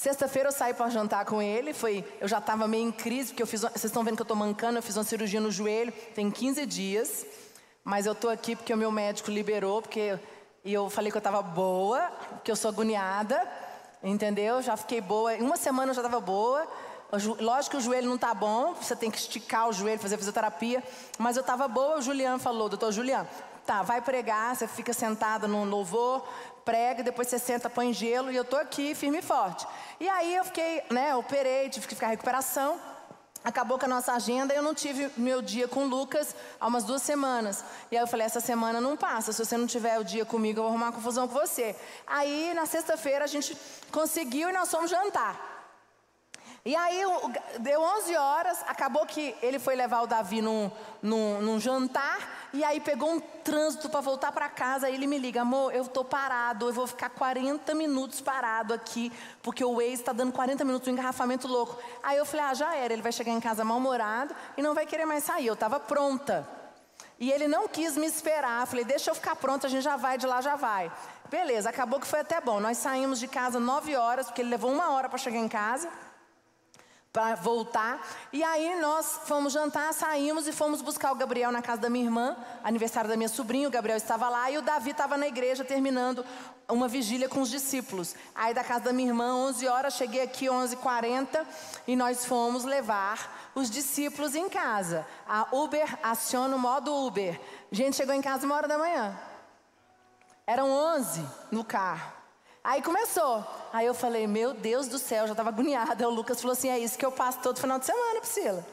Sexta-feira 0.00 0.48
eu 0.48 0.52
saí 0.52 0.72
para 0.72 0.88
jantar 0.88 1.26
com 1.26 1.42
ele, 1.42 1.74
foi, 1.74 2.02
eu 2.22 2.26
já 2.26 2.38
estava 2.38 2.66
meio 2.66 2.88
em 2.88 2.90
crise, 2.90 3.28
porque 3.28 3.42
eu 3.42 3.46
fiz, 3.46 3.60
vocês 3.60 3.84
estão 3.84 4.02
vendo 4.02 4.16
que 4.16 4.22
eu 4.22 4.24
estou 4.24 4.34
mancando, 4.34 4.78
eu 4.78 4.82
fiz 4.82 4.96
uma 4.96 5.04
cirurgia 5.04 5.38
no 5.42 5.50
joelho, 5.50 5.92
tem 6.14 6.30
15 6.30 6.64
dias, 6.64 7.26
mas 7.84 8.06
eu 8.06 8.12
estou 8.12 8.30
aqui 8.30 8.56
porque 8.56 8.72
o 8.72 8.78
meu 8.78 8.90
médico 8.90 9.30
liberou, 9.30 9.82
porque 9.82 10.18
e 10.64 10.72
eu 10.72 10.88
falei 10.88 11.10
que 11.10 11.18
eu 11.18 11.20
estava 11.20 11.42
boa, 11.42 12.10
que 12.42 12.50
eu 12.50 12.56
sou 12.56 12.70
agoniada, 12.70 13.46
entendeu? 14.02 14.62
Já 14.62 14.74
fiquei 14.74 15.02
boa, 15.02 15.34
em 15.34 15.42
uma 15.42 15.58
semana 15.58 15.90
eu 15.90 15.94
já 15.94 16.00
estava 16.00 16.18
boa, 16.18 16.66
Lógico 17.40 17.72
que 17.72 17.76
o 17.76 17.80
joelho 17.80 18.06
não 18.06 18.14
está 18.14 18.32
bom, 18.32 18.72
você 18.74 18.94
tem 18.94 19.10
que 19.10 19.18
esticar 19.18 19.68
o 19.68 19.72
joelho, 19.72 19.98
fazer 19.98 20.16
fisioterapia, 20.16 20.82
mas 21.18 21.36
eu 21.36 21.40
estava 21.40 21.66
boa, 21.66 21.98
o 21.98 22.02
Juliano 22.02 22.38
falou, 22.38 22.68
doutor 22.68 22.92
Juliano, 22.92 23.28
tá, 23.70 23.82
vai 23.82 24.00
pregar, 24.00 24.56
você 24.56 24.66
fica 24.66 24.92
sentada 24.92 25.46
no 25.46 25.62
louvor, 25.62 26.26
prega, 26.64 27.04
depois 27.04 27.28
você 27.28 27.38
senta, 27.38 27.70
põe 27.70 27.92
gelo, 27.92 28.32
e 28.32 28.34
eu 28.34 28.44
tô 28.44 28.56
aqui 28.56 28.96
firme 28.96 29.18
e 29.18 29.22
forte. 29.22 29.64
E 30.00 30.08
aí 30.08 30.34
eu 30.34 30.44
fiquei, 30.44 30.82
né, 30.90 31.14
operei, 31.14 31.68
tive 31.68 31.86
que 31.86 31.94
ficar 31.94 32.08
em 32.08 32.10
recuperação. 32.10 32.80
Acabou 33.44 33.78
com 33.78 33.86
a 33.86 33.88
nossa 33.88 34.12
agenda 34.12 34.52
eu 34.52 34.62
não 34.62 34.74
tive 34.74 35.08
meu 35.16 35.40
dia 35.40 35.68
com 35.68 35.84
o 35.84 35.88
Lucas 35.88 36.34
há 36.60 36.66
umas 36.66 36.82
duas 36.82 37.00
semanas. 37.00 37.64
E 37.92 37.96
aí 37.96 38.02
eu 38.02 38.08
falei, 38.08 38.26
essa 38.26 38.40
semana 38.40 38.80
não 38.80 38.96
passa, 38.96 39.32
se 39.32 39.42
você 39.42 39.56
não 39.56 39.68
tiver 39.68 40.00
o 40.00 40.04
dia 40.04 40.24
comigo, 40.24 40.58
eu 40.58 40.64
vou 40.64 40.72
arrumar 40.72 40.90
confusão 40.90 41.28
com 41.28 41.34
você. 41.34 41.76
Aí 42.08 42.52
na 42.54 42.66
sexta-feira 42.66 43.24
a 43.24 43.28
gente 43.28 43.56
conseguiu 43.92 44.48
e 44.48 44.52
nós 44.52 44.68
fomos 44.68 44.90
jantar. 44.90 45.50
E 46.62 46.76
aí 46.76 47.00
deu 47.60 47.80
11 47.80 48.16
horas, 48.16 48.58
acabou 48.66 49.06
que 49.06 49.34
ele 49.40 49.58
foi 49.58 49.74
levar 49.74 50.02
o 50.02 50.06
Davi 50.06 50.42
num, 50.42 50.70
num, 51.00 51.40
num 51.40 51.58
jantar, 51.58 52.39
e 52.52 52.64
aí 52.64 52.80
pegou 52.80 53.10
um 53.10 53.20
trânsito 53.20 53.88
para 53.88 54.00
voltar 54.00 54.32
para 54.32 54.48
casa, 54.48 54.86
aí 54.86 54.94
ele 54.94 55.06
me 55.06 55.18
liga, 55.18 55.42
amor, 55.42 55.74
eu 55.74 55.86
tô 55.86 56.04
parado, 56.04 56.68
eu 56.68 56.72
vou 56.72 56.86
ficar 56.86 57.10
40 57.10 57.74
minutos 57.74 58.20
parado 58.20 58.74
aqui, 58.74 59.12
porque 59.42 59.64
o 59.64 59.76
Waze 59.76 59.94
está 59.94 60.12
dando 60.12 60.32
40 60.32 60.64
minutos 60.64 60.88
um 60.88 60.92
engarrafamento 60.92 61.46
louco. 61.46 61.78
Aí 62.02 62.16
eu 62.16 62.26
falei, 62.26 62.46
ah, 62.46 62.54
já 62.54 62.74
era, 62.74 62.92
ele 62.92 63.02
vai 63.02 63.12
chegar 63.12 63.32
em 63.32 63.40
casa 63.40 63.64
mal-humorado 63.64 64.34
e 64.56 64.62
não 64.62 64.74
vai 64.74 64.84
querer 64.84 65.06
mais 65.06 65.24
sair, 65.24 65.46
eu 65.46 65.54
estava 65.54 65.78
pronta. 65.78 66.48
E 67.18 67.30
ele 67.30 67.46
não 67.46 67.68
quis 67.68 67.96
me 67.96 68.06
esperar, 68.06 68.66
falei, 68.66 68.84
deixa 68.84 69.10
eu 69.10 69.14
ficar 69.14 69.36
pronta, 69.36 69.66
a 69.66 69.70
gente 69.70 69.82
já 69.82 69.96
vai, 69.96 70.18
de 70.18 70.26
lá 70.26 70.40
já 70.40 70.56
vai. 70.56 70.90
Beleza, 71.30 71.70
acabou 71.70 72.00
que 72.00 72.06
foi 72.06 72.20
até 72.20 72.40
bom, 72.40 72.58
nós 72.58 72.78
saímos 72.78 73.20
de 73.20 73.28
casa 73.28 73.60
9 73.60 73.94
horas, 73.94 74.26
porque 74.26 74.42
ele 74.42 74.50
levou 74.50 74.72
uma 74.72 74.90
hora 74.90 75.08
para 75.08 75.18
chegar 75.18 75.38
em 75.38 75.48
casa, 75.48 75.88
para 77.12 77.34
voltar. 77.34 78.06
E 78.32 78.42
aí 78.42 78.80
nós 78.80 79.20
fomos 79.24 79.52
jantar, 79.52 79.92
saímos 79.92 80.46
e 80.46 80.52
fomos 80.52 80.80
buscar 80.80 81.10
o 81.10 81.16
Gabriel 81.16 81.50
na 81.50 81.60
casa 81.60 81.82
da 81.82 81.90
minha 81.90 82.04
irmã, 82.04 82.36
aniversário 82.62 83.10
da 83.10 83.16
minha 83.16 83.28
sobrinha, 83.28 83.66
o 83.66 83.70
Gabriel 83.70 83.96
estava 83.96 84.28
lá 84.28 84.50
e 84.50 84.58
o 84.58 84.62
Davi 84.62 84.90
estava 84.90 85.16
na 85.16 85.26
igreja 85.26 85.64
terminando 85.64 86.24
uma 86.68 86.86
vigília 86.86 87.28
com 87.28 87.40
os 87.40 87.50
discípulos. 87.50 88.14
Aí 88.32 88.54
da 88.54 88.62
casa 88.62 88.84
da 88.84 88.92
minha 88.92 89.08
irmã, 89.08 89.34
11 89.34 89.66
horas, 89.66 89.94
cheguei 89.94 90.22
aqui 90.22 90.46
11h40 90.46 91.44
e 91.88 91.96
nós 91.96 92.24
fomos 92.24 92.64
levar 92.64 93.50
os 93.56 93.68
discípulos 93.68 94.36
em 94.36 94.48
casa. 94.48 95.04
A 95.28 95.48
Uber 95.52 95.98
aciona 96.02 96.54
o 96.54 96.58
modo 96.58 96.94
Uber. 96.94 97.40
A 97.72 97.74
gente 97.74 97.96
chegou 97.96 98.14
em 98.14 98.22
casa 98.22 98.46
uma 98.46 98.54
hora 98.54 98.68
da 98.68 98.78
manhã. 98.78 99.18
Eram 100.46 100.70
11 100.70 101.24
no 101.50 101.64
carro. 101.64 102.19
Aí 102.62 102.82
começou. 102.82 103.44
Aí 103.72 103.86
eu 103.86 103.94
falei, 103.94 104.26
meu 104.26 104.52
Deus 104.52 104.86
do 104.86 104.98
céu, 104.98 105.26
já 105.26 105.32
estava 105.32 105.48
agoniada. 105.48 106.08
O 106.08 106.12
Lucas 106.12 106.40
falou 106.40 106.52
assim: 106.52 106.68
é 106.68 106.78
isso 106.78 106.98
que 106.98 107.06
eu 107.06 107.12
passo 107.12 107.38
todo 107.40 107.60
final 107.60 107.78
de 107.78 107.86
semana, 107.86 108.20
Priscila. 108.20 108.64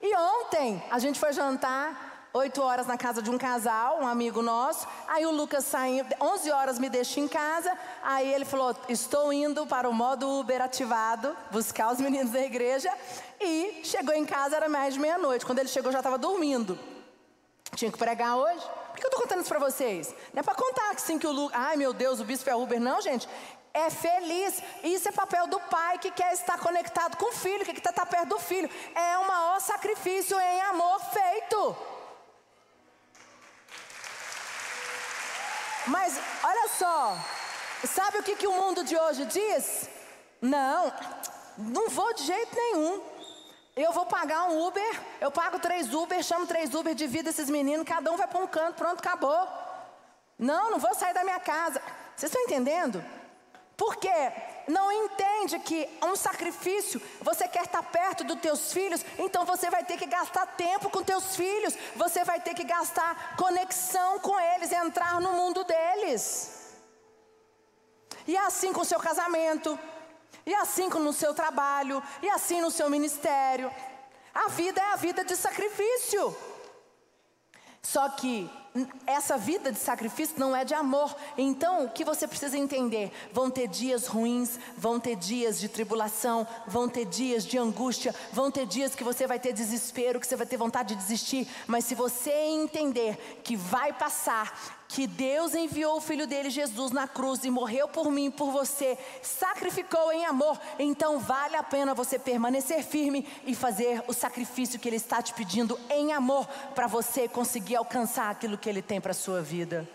E 0.00 0.16
ontem 0.16 0.82
a 0.90 0.98
gente 0.98 1.18
foi 1.18 1.32
jantar, 1.32 2.30
8 2.32 2.62
horas 2.62 2.86
na 2.86 2.96
casa 2.96 3.20
de 3.20 3.30
um 3.30 3.36
casal, 3.36 4.00
um 4.00 4.06
amigo 4.06 4.40
nosso. 4.40 4.86
Aí 5.06 5.26
o 5.26 5.30
Lucas 5.30 5.64
saiu, 5.64 6.06
11 6.20 6.50
horas 6.50 6.78
me 6.78 6.88
deixa 6.88 7.20
em 7.20 7.28
casa. 7.28 7.76
Aí 8.02 8.32
ele 8.32 8.46
falou: 8.46 8.74
Estou 8.88 9.32
indo 9.32 9.66
para 9.66 9.88
o 9.88 9.92
modo 9.92 10.40
Uber 10.40 10.62
ativado, 10.62 11.36
buscar 11.50 11.92
os 11.92 12.00
meninos 12.00 12.30
da 12.30 12.40
igreja. 12.40 12.90
E 13.40 13.82
chegou 13.84 14.14
em 14.14 14.24
casa, 14.24 14.56
era 14.56 14.68
mais 14.68 14.94
de 14.94 15.00
meia-noite. 15.00 15.44
Quando 15.44 15.58
ele 15.58 15.68
chegou, 15.68 15.92
já 15.92 15.98
estava 15.98 16.16
dormindo. 16.16 16.78
Tinha 17.74 17.92
que 17.92 17.98
pregar 17.98 18.36
hoje. 18.36 18.64
Por 18.90 18.96
que 18.96 19.04
eu 19.04 19.08
estou 19.08 19.22
contando 19.22 19.40
isso 19.40 19.48
para 19.48 19.58
vocês? 19.58 20.14
Não 20.32 20.40
é 20.40 20.42
para 20.42 20.54
contar 20.54 20.94
que 20.94 21.02
sim 21.02 21.18
que 21.18 21.26
o 21.26 21.32
Lucas. 21.32 21.58
Ai 21.60 21.76
meu 21.76 21.92
Deus, 21.92 22.20
o 22.20 22.24
bispo 22.24 22.50
é 22.50 22.56
Uber. 22.56 22.80
Não, 22.80 23.00
gente. 23.00 23.28
É 23.72 23.90
feliz. 23.90 24.62
Isso 24.82 25.08
é 25.08 25.12
papel 25.12 25.46
do 25.46 25.60
pai 25.60 25.98
que 25.98 26.10
quer 26.10 26.32
estar 26.32 26.58
conectado 26.58 27.16
com 27.16 27.26
o 27.26 27.32
filho, 27.32 27.64
que 27.64 27.74
quer 27.74 27.90
estar 27.90 28.06
perto 28.06 28.30
do 28.30 28.38
filho. 28.38 28.68
É 28.94 29.18
o 29.18 29.26
maior 29.26 29.60
sacrifício 29.60 30.38
em 30.40 30.60
amor 30.62 31.00
feito. 31.12 31.76
Mas 35.86 36.20
olha 36.42 36.68
só, 36.68 37.16
sabe 37.84 38.18
o 38.18 38.22
que, 38.22 38.36
que 38.36 38.46
o 38.46 38.52
mundo 38.52 38.84
de 38.84 38.96
hoje 38.96 39.24
diz? 39.24 39.88
Não, 40.40 40.92
não 41.56 41.88
vou 41.88 42.12
de 42.14 42.24
jeito 42.24 42.54
nenhum. 42.54 43.00
Eu 43.80 43.92
vou 43.92 44.06
pagar 44.06 44.42
um 44.48 44.66
Uber, 44.66 45.00
eu 45.20 45.30
pago 45.30 45.60
três 45.60 45.94
Uber, 45.94 46.20
chamo 46.20 46.48
três 46.48 46.74
Uber, 46.74 46.96
divido 46.96 47.30
esses 47.30 47.48
meninos, 47.48 47.86
cada 47.86 48.10
um 48.10 48.16
vai 48.16 48.26
para 48.26 48.40
um 48.40 48.46
canto, 48.46 48.74
pronto, 48.74 48.98
acabou. 48.98 49.46
Não, 50.36 50.72
não 50.72 50.80
vou 50.80 50.92
sair 50.96 51.14
da 51.14 51.22
minha 51.22 51.38
casa. 51.38 51.80
Vocês 52.16 52.28
estão 52.28 52.42
entendendo? 52.42 53.04
Porque 53.76 54.10
não 54.66 54.90
entende 54.90 55.60
que 55.60 55.88
um 56.02 56.16
sacrifício, 56.16 57.00
você 57.20 57.46
quer 57.46 57.66
estar 57.66 57.84
perto 57.84 58.24
dos 58.24 58.40
teus 58.40 58.72
filhos, 58.72 59.04
então 59.16 59.44
você 59.44 59.70
vai 59.70 59.84
ter 59.84 59.96
que 59.96 60.06
gastar 60.06 60.44
tempo 60.46 60.90
com 60.90 61.04
teus 61.04 61.36
filhos, 61.36 61.78
você 61.94 62.24
vai 62.24 62.40
ter 62.40 62.54
que 62.54 62.64
gastar 62.64 63.36
conexão 63.36 64.18
com 64.18 64.40
eles, 64.40 64.72
entrar 64.72 65.20
no 65.20 65.34
mundo 65.34 65.62
deles. 65.62 66.76
E 68.26 68.36
é 68.36 68.40
assim 68.40 68.72
com 68.72 68.80
o 68.80 68.84
seu 68.84 68.98
casamento, 68.98 69.78
e 70.46 70.54
assim 70.54 70.88
no 70.88 71.12
seu 71.12 71.34
trabalho, 71.34 72.02
e 72.22 72.28
assim 72.30 72.60
no 72.60 72.70
seu 72.70 72.88
ministério. 72.88 73.70
A 74.34 74.48
vida 74.48 74.80
é 74.80 74.92
a 74.92 74.96
vida 74.96 75.24
de 75.24 75.36
sacrifício. 75.36 76.34
Só 77.82 78.08
que 78.10 78.50
essa 79.06 79.36
vida 79.38 79.72
de 79.72 79.78
sacrifício 79.78 80.38
não 80.38 80.54
é 80.54 80.64
de 80.64 80.74
amor. 80.74 81.14
Então, 81.36 81.84
o 81.84 81.90
que 81.90 82.04
você 82.04 82.26
precisa 82.26 82.56
entender? 82.56 83.12
Vão 83.32 83.50
ter 83.50 83.66
dias 83.66 84.06
ruins, 84.06 84.58
vão 84.76 85.00
ter 85.00 85.16
dias 85.16 85.58
de 85.58 85.68
tribulação, 85.68 86.46
vão 86.66 86.88
ter 86.88 87.04
dias 87.04 87.44
de 87.44 87.58
angústia, 87.58 88.14
vão 88.32 88.50
ter 88.50 88.66
dias 88.66 88.94
que 88.94 89.04
você 89.04 89.26
vai 89.26 89.38
ter 89.38 89.52
desespero, 89.52 90.20
que 90.20 90.26
você 90.26 90.36
vai 90.36 90.46
ter 90.46 90.56
vontade 90.56 90.94
de 90.94 91.00
desistir. 91.00 91.48
Mas 91.66 91.84
se 91.84 91.94
você 91.94 92.32
entender 92.32 93.40
que 93.42 93.56
vai 93.56 93.92
passar 93.92 94.77
que 94.88 95.06
Deus 95.06 95.54
enviou 95.54 95.98
o 95.98 96.00
filho 96.00 96.26
dele, 96.26 96.48
Jesus, 96.48 96.90
na 96.92 97.06
cruz 97.06 97.44
e 97.44 97.50
morreu 97.50 97.86
por 97.86 98.10
mim, 98.10 98.30
por 98.30 98.50
você, 98.50 98.96
sacrificou 99.22 100.10
em 100.10 100.24
amor, 100.24 100.58
então 100.78 101.18
vale 101.18 101.56
a 101.56 101.62
pena 101.62 101.94
você 101.94 102.18
permanecer 102.18 102.82
firme 102.82 103.28
e 103.44 103.54
fazer 103.54 104.02
o 104.08 104.14
sacrifício 104.14 104.78
que 104.78 104.88
ele 104.88 104.96
está 104.96 105.20
te 105.20 105.34
pedindo 105.34 105.78
em 105.90 106.14
amor, 106.14 106.46
para 106.74 106.86
você 106.86 107.28
conseguir 107.28 107.76
alcançar 107.76 108.30
aquilo 108.30 108.56
que 108.56 108.68
ele 108.68 108.80
tem 108.80 108.98
para 108.98 109.10
a 109.10 109.14
sua 109.14 109.42
vida. 109.42 109.86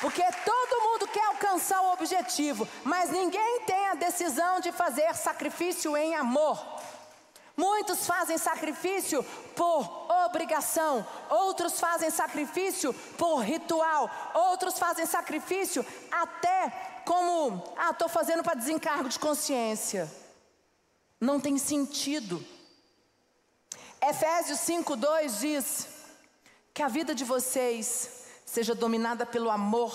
Porque 0.00 0.22
todo 0.22 0.82
mundo 0.82 1.06
quer 1.06 1.24
alcançar 1.24 1.80
o 1.80 1.92
objetivo, 1.92 2.68
mas 2.82 3.10
ninguém 3.10 3.60
tem 3.60 3.86
a 3.86 3.94
decisão 3.94 4.58
de 4.60 4.72
fazer 4.72 5.14
sacrifício 5.14 5.96
em 5.96 6.16
amor. 6.16 6.62
Muitos 7.56 8.06
fazem 8.06 8.36
sacrifício 8.36 9.22
por 9.54 10.10
obrigação, 10.26 11.06
outros 11.30 11.78
fazem 11.78 12.10
sacrifício 12.10 12.92
por 13.16 13.38
ritual, 13.38 14.10
outros 14.34 14.78
fazem 14.78 15.06
sacrifício 15.06 15.86
até 16.10 17.02
como, 17.04 17.62
ah, 17.76 17.90
estou 17.90 18.08
fazendo 18.08 18.42
para 18.42 18.54
desencargo 18.54 19.08
de 19.08 19.18
consciência. 19.18 20.10
Não 21.20 21.38
tem 21.38 21.56
sentido. 21.56 22.44
Efésios 24.00 24.58
5,2 24.58 25.38
diz 25.38 25.88
que 26.72 26.82
a 26.82 26.88
vida 26.88 27.14
de 27.14 27.24
vocês 27.24 28.24
seja 28.44 28.74
dominada 28.74 29.24
pelo 29.24 29.50
amor, 29.50 29.94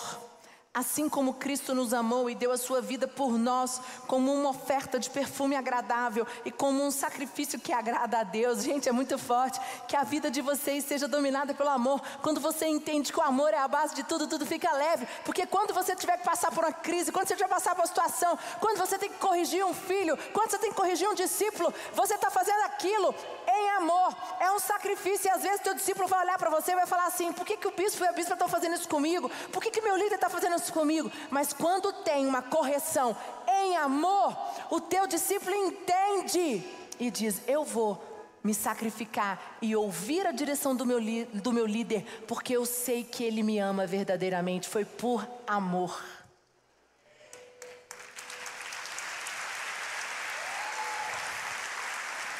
Assim 0.71 1.09
como 1.09 1.33
Cristo 1.33 1.73
nos 1.73 1.95
amou 1.95 2.29
e 2.29 2.35
deu 2.35 2.51
a 2.51 2.57
sua 2.57 2.79
vida 2.79 3.07
por 3.07 3.39
nós, 3.39 3.81
como 4.05 4.31
uma 4.31 4.51
oferta 4.51 4.99
de 4.99 5.09
perfume 5.09 5.55
agradável 5.55 6.27
e 6.45 6.51
como 6.51 6.85
um 6.85 6.91
sacrifício 6.91 7.59
que 7.59 7.73
agrada 7.73 8.19
a 8.19 8.23
Deus. 8.23 8.61
Gente, 8.61 8.87
é 8.87 8.91
muito 8.91 9.17
forte 9.17 9.59
que 9.87 9.95
a 9.95 10.03
vida 10.03 10.29
de 10.29 10.41
vocês 10.41 10.85
seja 10.85 11.07
dominada 11.07 11.55
pelo 11.55 11.69
amor. 11.69 11.99
Quando 12.21 12.39
você 12.39 12.67
entende 12.67 13.11
que 13.11 13.19
o 13.19 13.23
amor 13.23 13.51
é 13.51 13.57
a 13.57 13.67
base 13.67 13.95
de 13.95 14.03
tudo, 14.03 14.27
tudo 14.27 14.45
fica 14.45 14.71
leve. 14.71 15.07
Porque 15.25 15.47
quando 15.47 15.73
você 15.73 15.95
tiver 15.95 16.17
que 16.17 16.23
passar 16.23 16.51
por 16.51 16.63
uma 16.63 16.71
crise, 16.71 17.11
quando 17.11 17.27
você 17.27 17.35
tiver 17.35 17.47
que 17.47 17.53
passar 17.55 17.73
por 17.73 17.81
uma 17.81 17.87
situação, 17.87 18.37
quando 18.59 18.77
você 18.77 18.99
tem 18.99 19.09
que 19.09 19.17
corrigir 19.17 19.65
um 19.65 19.73
filho, 19.73 20.15
quando 20.33 20.51
você 20.51 20.59
tem 20.59 20.69
que 20.69 20.77
corrigir 20.77 21.09
um 21.09 21.15
discípulo, 21.15 21.73
você 21.95 22.13
está 22.13 22.29
fazendo 22.29 22.61
aquilo 22.65 23.15
em 23.47 23.69
amor. 23.71 24.15
É 24.39 24.51
um 24.51 24.59
sacrifício 24.59 25.29
e 25.29 25.31
às 25.31 25.41
vezes 25.41 25.61
teu 25.61 25.73
discípulo 25.73 26.07
vai 26.07 26.23
olhar 26.23 26.37
para 26.37 26.51
você 26.51 26.73
e 26.73 26.75
vai 26.75 26.85
falar 26.85 27.07
assim: 27.07 27.33
por 27.33 27.43
que, 27.43 27.57
que 27.57 27.67
o 27.67 27.71
bispo 27.71 28.03
e 28.03 28.07
a 28.07 28.11
bispa 28.11 28.33
estão 28.33 28.47
fazendo 28.47 28.75
isso 28.75 28.87
comigo? 28.87 29.31
Por 29.51 29.63
que, 29.63 29.71
que 29.71 29.81
meu 29.81 29.97
líder 29.97 30.15
está 30.15 30.29
fazendo 30.29 30.58
isso 30.63 30.73
comigo? 30.73 31.11
Mas 31.29 31.53
quando 31.53 31.91
tem 31.91 32.25
uma 32.25 32.41
correção 32.41 33.15
em 33.47 33.77
amor, 33.77 34.37
o 34.69 34.79
teu 34.79 35.07
discípulo 35.07 35.55
entende 35.55 36.63
e 36.99 37.09
diz: 37.09 37.41
eu 37.47 37.63
vou 37.63 38.03
me 38.43 38.53
sacrificar 38.53 39.57
e 39.61 39.75
ouvir 39.75 40.25
a 40.25 40.31
direção 40.31 40.75
do 40.75 40.85
meu, 40.85 40.99
do 41.33 41.51
meu 41.51 41.65
líder, 41.65 42.05
porque 42.27 42.55
eu 42.55 42.65
sei 42.65 43.03
que 43.03 43.23
ele 43.23 43.43
me 43.43 43.59
ama 43.59 43.85
verdadeiramente. 43.85 44.67
Foi 44.67 44.85
por 44.85 45.27
amor. 45.45 46.01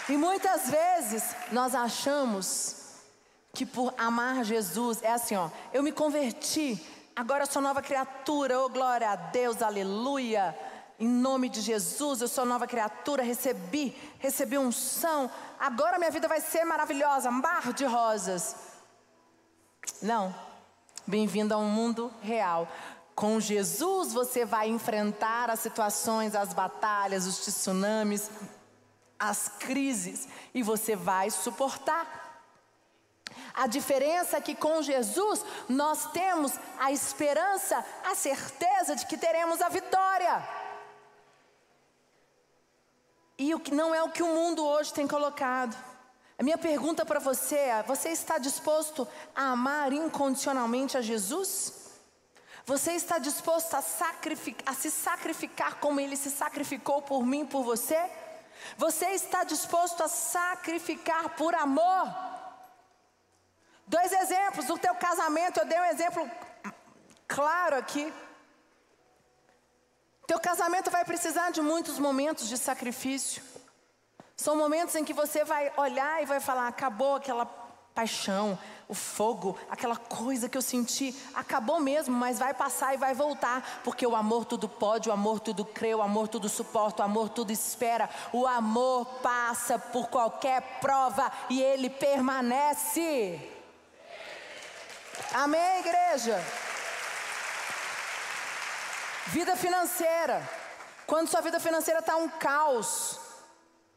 E 0.08 0.18
muitas 0.18 0.70
vezes 0.70 1.36
nós 1.52 1.76
achamos 1.76 2.78
que 3.54 3.66
por 3.66 3.94
amar 3.98 4.44
Jesus 4.44 5.04
é 5.04 5.12
assim, 5.12 5.36
ó, 5.36 5.50
eu 5.72 5.84
me 5.84 5.92
converti, 5.92 6.84
agora 7.20 7.44
eu 7.44 7.48
sou 7.48 7.62
nova 7.62 7.82
criatura, 7.82 8.58
oh 8.62 8.70
glória 8.70 9.10
a 9.10 9.16
Deus, 9.18 9.62
aleluia. 9.62 10.58
Em 10.98 11.06
nome 11.06 11.50
de 11.50 11.60
Jesus, 11.60 12.22
eu 12.22 12.30
sou 12.30 12.46
nova 12.46 12.66
criatura, 12.66 13.22
recebi, 13.22 13.94
recebi 14.20 14.58
unção. 14.58 15.30
Agora 15.60 15.98
minha 15.98 16.12
vida 16.12 16.30
vai 16.30 16.40
ser 16.40 16.64
maravilhosa, 16.64 17.30
mar 17.30 17.74
de 17.74 17.84
rosas. 17.84 18.56
Não. 20.02 20.34
Bem-vindo 21.06 21.54
a 21.54 21.58
um 21.58 21.70
mundo 21.70 22.10
real. 22.22 22.70
Com 23.14 23.38
Jesus 23.38 24.14
você 24.14 24.46
vai 24.46 24.70
enfrentar 24.70 25.50
as 25.50 25.60
situações, 25.60 26.36
as 26.36 26.54
batalhas, 26.54 27.28
os 27.28 27.46
tsunamis, 27.46 28.32
as 29.20 29.50
crises 29.60 30.30
e 30.54 30.64
você 30.64 30.96
vai 30.96 31.30
suportar. 31.30 32.29
A 33.54 33.68
diferença 33.68 34.38
é 34.38 34.42
que 34.42 34.56
com 34.56 34.82
Jesus 34.82 35.44
nós 35.68 36.12
temos 36.12 36.54
a 36.80 36.92
esperança, 36.92 37.84
a 38.04 38.16
certeza 38.16 38.96
de 38.96 39.06
que 39.06 39.18
teremos 39.18 39.62
a 39.62 39.70
vitória. 39.70 40.48
E 43.38 43.54
o 43.56 43.60
que 43.60 43.74
não 43.74 43.96
é 43.96 44.04
o 44.04 44.12
que 44.12 44.22
o 44.22 44.28
mundo 44.28 44.66
hoje 44.66 44.94
tem 44.94 45.08
colocado. 45.08 45.76
A 46.38 46.44
minha 46.44 46.58
pergunta 46.58 47.06
para 47.06 47.20
você 47.20 47.56
é: 47.56 47.84
você 47.84 48.10
está 48.10 48.38
disposto 48.38 49.08
a 49.36 49.52
amar 49.52 49.92
incondicionalmente 49.92 50.98
a 50.98 51.02
Jesus? 51.02 51.74
Você 52.66 52.92
está 52.92 53.18
disposto 53.18 53.74
a, 53.74 53.84
a 54.66 54.74
se 54.74 54.92
sacrificar 54.92 55.80
como 55.80 56.00
Ele 56.00 56.16
se 56.16 56.30
sacrificou 56.30 57.02
por 57.02 57.26
mim, 57.26 57.46
por 57.46 57.64
você? 57.64 57.98
Você 58.78 59.08
está 59.08 59.44
disposto 59.44 60.04
a 60.04 60.08
sacrificar 60.08 61.30
por 61.30 61.56
amor? 61.56 62.08
Dois 63.90 64.12
exemplos 64.12 64.68
do 64.68 64.78
teu 64.78 64.94
casamento, 64.94 65.60
eu 65.60 65.66
dei 65.66 65.80
um 65.80 65.86
exemplo 65.86 66.30
claro 67.28 67.76
aqui. 67.76 68.14
Teu 70.28 70.40
casamento 70.40 70.92
vai 70.92 71.04
precisar 71.04 71.50
de 71.50 71.60
muitos 71.60 71.98
momentos 71.98 72.48
de 72.48 72.56
sacrifício. 72.56 73.42
São 74.38 74.56
momentos 74.56 74.94
em 74.96 75.04
que 75.04 75.12
você 75.12 75.44
vai 75.44 75.74
olhar 75.76 76.22
e 76.22 76.28
vai 76.28 76.40
falar: 76.40 76.68
acabou 76.68 77.16
aquela 77.16 77.48
paixão, 77.96 78.60
o 78.88 78.94
fogo, 78.94 79.58
aquela 79.72 79.96
coisa 79.98 80.48
que 80.48 80.56
eu 80.56 80.62
senti, 80.62 81.20
acabou 81.34 81.80
mesmo, 81.80 82.16
mas 82.16 82.38
vai 82.38 82.54
passar 82.54 82.94
e 82.94 82.98
vai 82.98 83.16
voltar, 83.16 83.82
porque 83.84 84.06
o 84.06 84.16
amor 84.16 84.46
tudo 84.46 84.70
pode, 84.70 85.10
o 85.10 85.12
amor 85.12 85.40
tudo 85.40 85.66
crê, 85.66 85.96
o 85.96 86.02
amor 86.04 86.28
tudo 86.28 86.48
suporta, 86.48 87.02
o 87.02 87.06
amor 87.06 87.30
tudo 87.30 87.52
espera. 87.52 88.08
O 88.32 88.46
amor 88.46 89.06
passa 89.24 89.80
por 89.80 90.10
qualquer 90.10 90.62
prova 90.80 91.32
e 91.50 91.60
ele 91.60 91.90
permanece. 91.90 93.58
Amém, 95.34 95.80
igreja? 95.80 96.44
Vida 99.28 99.56
financeira. 99.56 100.42
Quando 101.06 101.28
sua 101.28 101.42
vida 101.42 101.60
financeira 101.60 102.00
está 102.00 102.16
um 102.16 102.30
caos, 102.30 103.20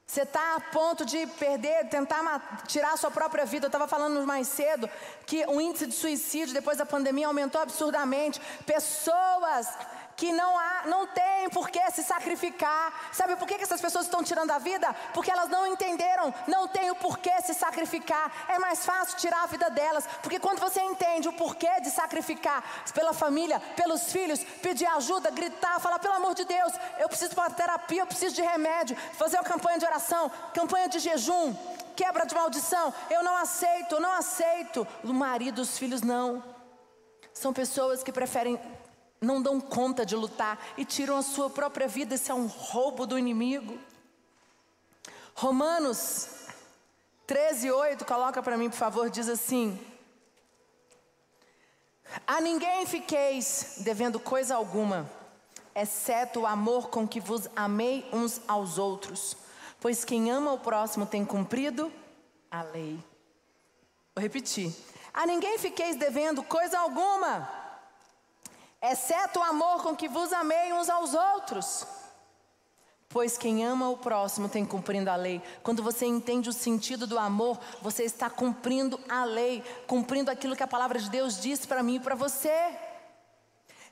você 0.06 0.22
está 0.22 0.56
a 0.56 0.60
ponto 0.60 1.06
de 1.06 1.26
perder, 1.26 1.88
tentar 1.88 2.64
tirar 2.66 2.92
a 2.92 2.96
sua 2.98 3.10
própria 3.10 3.46
vida. 3.46 3.64
Eu 3.64 3.68
estava 3.68 3.88
falando 3.88 4.26
mais 4.26 4.46
cedo 4.46 4.88
que 5.26 5.44
o 5.46 5.58
índice 5.58 5.86
de 5.86 5.94
suicídio 5.94 6.52
depois 6.52 6.76
da 6.76 6.84
pandemia 6.84 7.26
aumentou 7.26 7.60
absurdamente. 7.60 8.38
Pessoas 8.66 9.68
que 10.16 10.32
não, 10.32 10.58
há, 10.58 10.82
não 10.86 11.06
tem 11.06 11.48
por 11.50 11.68
que 11.70 11.90
se 11.90 12.02
sacrificar. 12.02 13.10
Sabe 13.12 13.36
por 13.36 13.46
que, 13.46 13.54
essas 13.54 13.80
pessoas 13.80 14.06
estão 14.06 14.22
tirando 14.22 14.50
a 14.50 14.58
vida? 14.58 14.94
Porque 15.12 15.30
elas 15.30 15.48
não 15.48 15.66
entenderam, 15.66 16.32
não 16.46 16.68
tem 16.68 16.90
o 16.90 16.94
porquê 16.94 17.32
se 17.42 17.54
sacrificar. 17.54 18.30
É 18.48 18.58
mais 18.58 18.84
fácil 18.84 19.18
tirar 19.18 19.42
a 19.42 19.46
vida 19.46 19.70
delas, 19.70 20.06
porque 20.22 20.38
quando 20.38 20.60
você 20.60 20.80
entende 20.80 21.28
o 21.28 21.32
porquê 21.32 21.80
de 21.80 21.90
sacrificar 21.90 22.62
pela 22.94 23.12
família, 23.12 23.60
pelos 23.76 24.12
filhos, 24.12 24.42
pedir 24.62 24.86
ajuda, 24.86 25.30
gritar, 25.30 25.80
falar, 25.80 25.98
pelo 25.98 26.14
amor 26.14 26.34
de 26.34 26.44
Deus, 26.44 26.72
eu 26.98 27.08
preciso 27.08 27.34
para 27.34 27.50
terapia, 27.50 28.02
eu 28.02 28.06
preciso 28.06 28.34
de 28.34 28.42
remédio, 28.42 28.96
fazer 29.14 29.36
uma 29.36 29.44
campanha 29.44 29.78
de 29.78 29.84
oração, 29.84 30.30
campanha 30.54 30.88
de 30.88 30.98
jejum, 30.98 31.54
quebra 31.96 32.24
de 32.24 32.34
maldição, 32.34 32.92
eu 33.10 33.22
não 33.22 33.36
aceito, 33.36 33.96
eu 33.96 34.00
não 34.00 34.12
aceito. 34.12 34.86
O 35.04 35.12
marido, 35.12 35.60
os 35.60 35.78
filhos, 35.78 36.02
não. 36.02 36.42
São 37.32 37.52
pessoas 37.52 38.02
que 38.02 38.12
preferem 38.12 38.60
não 39.22 39.40
dão 39.40 39.60
conta 39.60 40.04
de 40.04 40.16
lutar 40.16 40.58
e 40.76 40.84
tiram 40.84 41.16
a 41.16 41.22
sua 41.22 41.48
própria 41.48 41.86
vida. 41.86 42.16
Isso 42.16 42.30
é 42.30 42.34
um 42.34 42.46
roubo 42.46 43.06
do 43.06 43.18
inimigo. 43.18 43.78
Romanos 45.34 46.28
13, 47.26 47.70
8, 47.70 48.04
coloca 48.04 48.42
para 48.42 48.58
mim, 48.58 48.68
por 48.68 48.76
favor, 48.76 49.08
diz 49.08 49.28
assim: 49.28 49.80
A 52.26 52.40
ninguém 52.40 52.84
fiqueis 52.84 53.76
devendo 53.78 54.18
coisa 54.18 54.56
alguma, 54.56 55.08
exceto 55.74 56.40
o 56.40 56.46
amor 56.46 56.90
com 56.90 57.06
que 57.06 57.20
vos 57.20 57.48
amei 57.54 58.06
uns 58.12 58.40
aos 58.46 58.76
outros, 58.76 59.36
pois 59.80 60.04
quem 60.04 60.30
ama 60.30 60.52
o 60.52 60.58
próximo 60.58 61.06
tem 61.06 61.24
cumprido 61.24 61.90
a 62.50 62.62
lei. 62.62 62.98
Vou 64.14 64.22
repetir: 64.22 64.74
A 65.14 65.24
ninguém 65.24 65.56
fiqueis 65.58 65.96
devendo 65.96 66.42
coisa 66.42 66.78
alguma 66.78 67.61
exceto 68.82 69.38
o 69.38 69.42
amor 69.42 69.82
com 69.82 69.94
que 69.94 70.08
vos 70.08 70.32
amei 70.32 70.72
uns 70.72 70.90
aos 70.90 71.14
outros. 71.14 71.86
Pois 73.08 73.36
quem 73.36 73.64
ama 73.64 73.90
o 73.90 73.98
próximo 73.98 74.48
tem 74.48 74.64
cumprindo 74.64 75.10
a 75.10 75.16
lei. 75.16 75.42
Quando 75.62 75.82
você 75.82 76.06
entende 76.06 76.48
o 76.48 76.52
sentido 76.52 77.06
do 77.06 77.18
amor, 77.18 77.60
você 77.82 78.04
está 78.04 78.30
cumprindo 78.30 78.98
a 79.08 79.22
lei, 79.24 79.62
cumprindo 79.86 80.30
aquilo 80.30 80.56
que 80.56 80.62
a 80.62 80.66
palavra 80.66 80.98
de 80.98 81.10
Deus 81.10 81.38
diz 81.38 81.66
para 81.66 81.82
mim 81.82 81.96
e 81.96 82.00
para 82.00 82.14
você. 82.14 82.74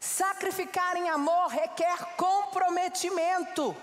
Sacrificar 0.00 0.96
em 0.96 1.11
amor 1.11 1.48
requer 1.48 2.16
comprometimento. 2.16 3.76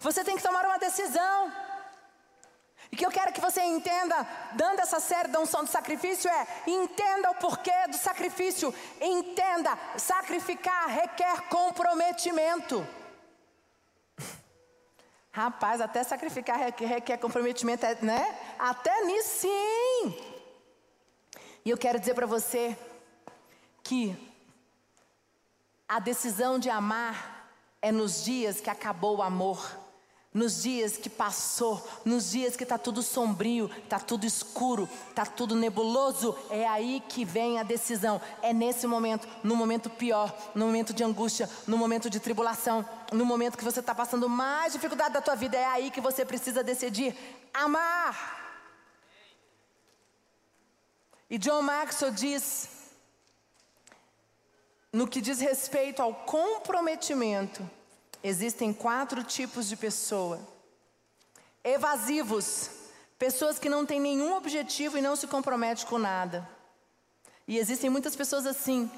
Você 0.00 0.22
tem 0.22 0.36
que 0.36 0.42
tomar 0.42 0.64
uma 0.64 0.78
decisão. 0.78 1.65
E 2.90 2.96
que 2.96 3.04
eu 3.04 3.10
quero 3.10 3.32
que 3.32 3.40
você 3.40 3.62
entenda, 3.62 4.26
dando 4.52 4.80
essa 4.80 5.00
série 5.00 5.28
da 5.28 5.40
unção 5.40 5.64
do 5.64 5.70
sacrifício, 5.70 6.30
é 6.30 6.46
entenda 6.66 7.30
o 7.30 7.34
porquê 7.34 7.86
do 7.88 7.96
sacrifício. 7.96 8.74
Entenda, 9.00 9.76
sacrificar 9.96 10.88
requer 10.88 11.48
comprometimento. 11.48 12.86
Rapaz, 15.32 15.80
até 15.80 16.04
sacrificar 16.04 16.58
requer 16.58 17.18
comprometimento, 17.18 17.84
é, 17.84 17.94
né? 17.96 18.38
Até 18.58 19.04
nisso 19.04 19.40
sim. 19.40 20.36
E 21.64 21.70
eu 21.70 21.76
quero 21.76 21.98
dizer 21.98 22.14
para 22.14 22.26
você 22.26 22.78
que 23.82 24.16
a 25.88 25.98
decisão 25.98 26.58
de 26.58 26.70
amar 26.70 27.50
é 27.82 27.90
nos 27.90 28.24
dias 28.24 28.60
que 28.60 28.70
acabou 28.70 29.18
o 29.18 29.22
amor 29.22 29.85
nos 30.36 30.62
dias 30.62 30.98
que 30.98 31.08
passou, 31.08 31.82
nos 32.04 32.30
dias 32.30 32.54
que 32.54 32.62
está 32.62 32.76
tudo 32.76 33.02
sombrio, 33.02 33.70
está 33.82 33.98
tudo 33.98 34.26
escuro, 34.26 34.86
está 35.08 35.24
tudo 35.24 35.56
nebuloso, 35.56 36.36
é 36.50 36.68
aí 36.68 37.02
que 37.08 37.24
vem 37.24 37.58
a 37.58 37.62
decisão. 37.62 38.20
É 38.42 38.52
nesse 38.52 38.86
momento, 38.86 39.26
no 39.42 39.56
momento 39.56 39.88
pior, 39.88 40.30
no 40.54 40.66
momento 40.66 40.92
de 40.92 41.02
angústia, 41.02 41.48
no 41.66 41.78
momento 41.78 42.10
de 42.10 42.20
tribulação, 42.20 42.86
no 43.12 43.24
momento 43.24 43.56
que 43.56 43.64
você 43.64 43.80
está 43.80 43.94
passando 43.94 44.28
mais 44.28 44.74
dificuldade 44.74 45.14
da 45.14 45.22
tua 45.22 45.34
vida, 45.34 45.56
é 45.56 45.64
aí 45.64 45.90
que 45.90 46.02
você 46.02 46.22
precisa 46.22 46.62
decidir 46.62 47.16
amar. 47.54 48.60
E 51.30 51.38
John 51.38 51.62
Maxwell 51.62 52.12
diz 52.12 52.68
no 54.92 55.08
que 55.08 55.22
diz 55.22 55.40
respeito 55.40 56.02
ao 56.02 56.14
comprometimento, 56.14 57.68
existem 58.26 58.72
quatro 58.72 59.22
tipos 59.22 59.68
de 59.68 59.76
pessoa: 59.76 60.40
evasivos, 61.62 62.70
pessoas 63.18 63.58
que 63.58 63.68
não 63.68 63.86
têm 63.86 64.00
nenhum 64.00 64.34
objetivo 64.34 64.98
e 64.98 65.00
não 65.00 65.14
se 65.14 65.26
comprometem 65.26 65.86
com 65.86 65.98
nada. 65.98 66.48
E 67.46 67.58
existem 67.58 67.88
muitas 67.88 68.16
pessoas 68.16 68.44
assim. 68.46 68.90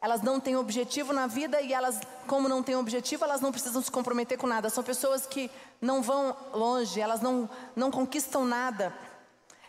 Elas 0.00 0.22
não 0.22 0.40
têm 0.40 0.56
objetivo 0.56 1.12
na 1.12 1.26
vida 1.26 1.60
e 1.60 1.74
elas, 1.74 2.00
como 2.26 2.48
não 2.48 2.62
têm 2.62 2.74
objetivo, 2.74 3.24
elas 3.24 3.42
não 3.42 3.52
precisam 3.52 3.82
se 3.82 3.90
comprometer 3.90 4.38
com 4.38 4.46
nada. 4.46 4.70
São 4.70 4.82
pessoas 4.82 5.26
que 5.26 5.50
não 5.80 6.00
vão 6.00 6.34
longe, 6.54 7.00
elas 7.00 7.20
não, 7.20 7.50
não 7.76 7.90
conquistam 7.90 8.46
nada. 8.46 8.94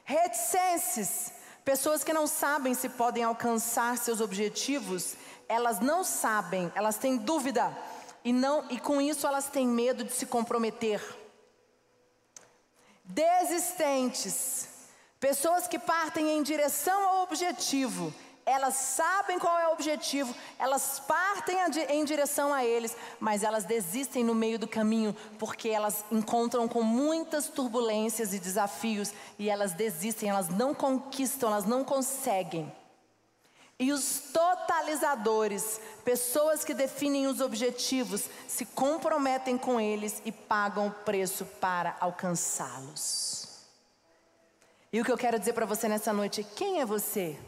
Reticências, 0.05 1.33
pessoas 1.65 2.03
que 2.03 2.13
não 2.13 2.27
sabem 2.27 2.73
se 2.73 2.87
podem 2.87 3.23
alcançar 3.23 3.97
seus 3.97 4.21
objetivos, 4.21 5.15
elas 5.49 5.81
não 5.81 6.01
sabem, 6.01 6.71
elas 6.75 6.97
têm 6.97 7.17
dúvida 7.17 7.75
e 8.23 8.31
não 8.31 8.65
e 8.69 8.79
com 8.79 9.01
isso 9.01 9.25
elas 9.25 9.47
têm 9.47 9.67
medo 9.67 10.03
de 10.03 10.13
se 10.13 10.25
comprometer. 10.25 11.01
Desistentes, 13.03 14.67
pessoas 15.19 15.67
que 15.67 15.79
partem 15.79 16.37
em 16.37 16.43
direção 16.43 17.09
ao 17.09 17.23
objetivo, 17.23 18.13
elas 18.45 18.73
sabem 18.75 19.37
qual 19.37 19.59
é 19.59 19.67
o 19.67 19.73
objetivo, 19.73 20.33
elas 20.57 20.99
partem 21.07 21.57
em 21.89 22.03
direção 22.03 22.53
a 22.53 22.65
eles, 22.65 22.95
mas 23.19 23.43
elas 23.43 23.65
desistem 23.65 24.23
no 24.23 24.33
meio 24.33 24.57
do 24.57 24.67
caminho 24.67 25.15
porque 25.37 25.69
elas 25.69 26.03
encontram 26.11 26.67
com 26.67 26.81
muitas 26.81 27.47
turbulências 27.47 28.33
e 28.33 28.39
desafios 28.39 29.13
e 29.37 29.49
elas 29.49 29.73
desistem, 29.73 30.29
elas 30.29 30.49
não 30.49 30.73
conquistam, 30.73 31.49
elas 31.49 31.65
não 31.65 31.83
conseguem. 31.83 32.71
E 33.81 33.91
os 33.91 34.19
totalizadores, 34.31 35.81
pessoas 36.05 36.63
que 36.63 36.71
definem 36.71 37.25
os 37.25 37.41
objetivos, 37.41 38.29
se 38.47 38.63
comprometem 38.63 39.57
com 39.57 39.81
eles 39.81 40.21
e 40.23 40.31
pagam 40.31 40.85
o 40.85 40.91
preço 40.91 41.45
para 41.59 41.97
alcançá-los. 41.99 43.65
E 44.93 45.01
o 45.01 45.03
que 45.03 45.11
eu 45.11 45.17
quero 45.17 45.39
dizer 45.39 45.53
para 45.53 45.65
você 45.65 45.87
nessa 45.87 46.13
noite 46.13 46.41
é: 46.41 46.43
quem 46.43 46.79
é 46.79 46.85
você? 46.85 47.39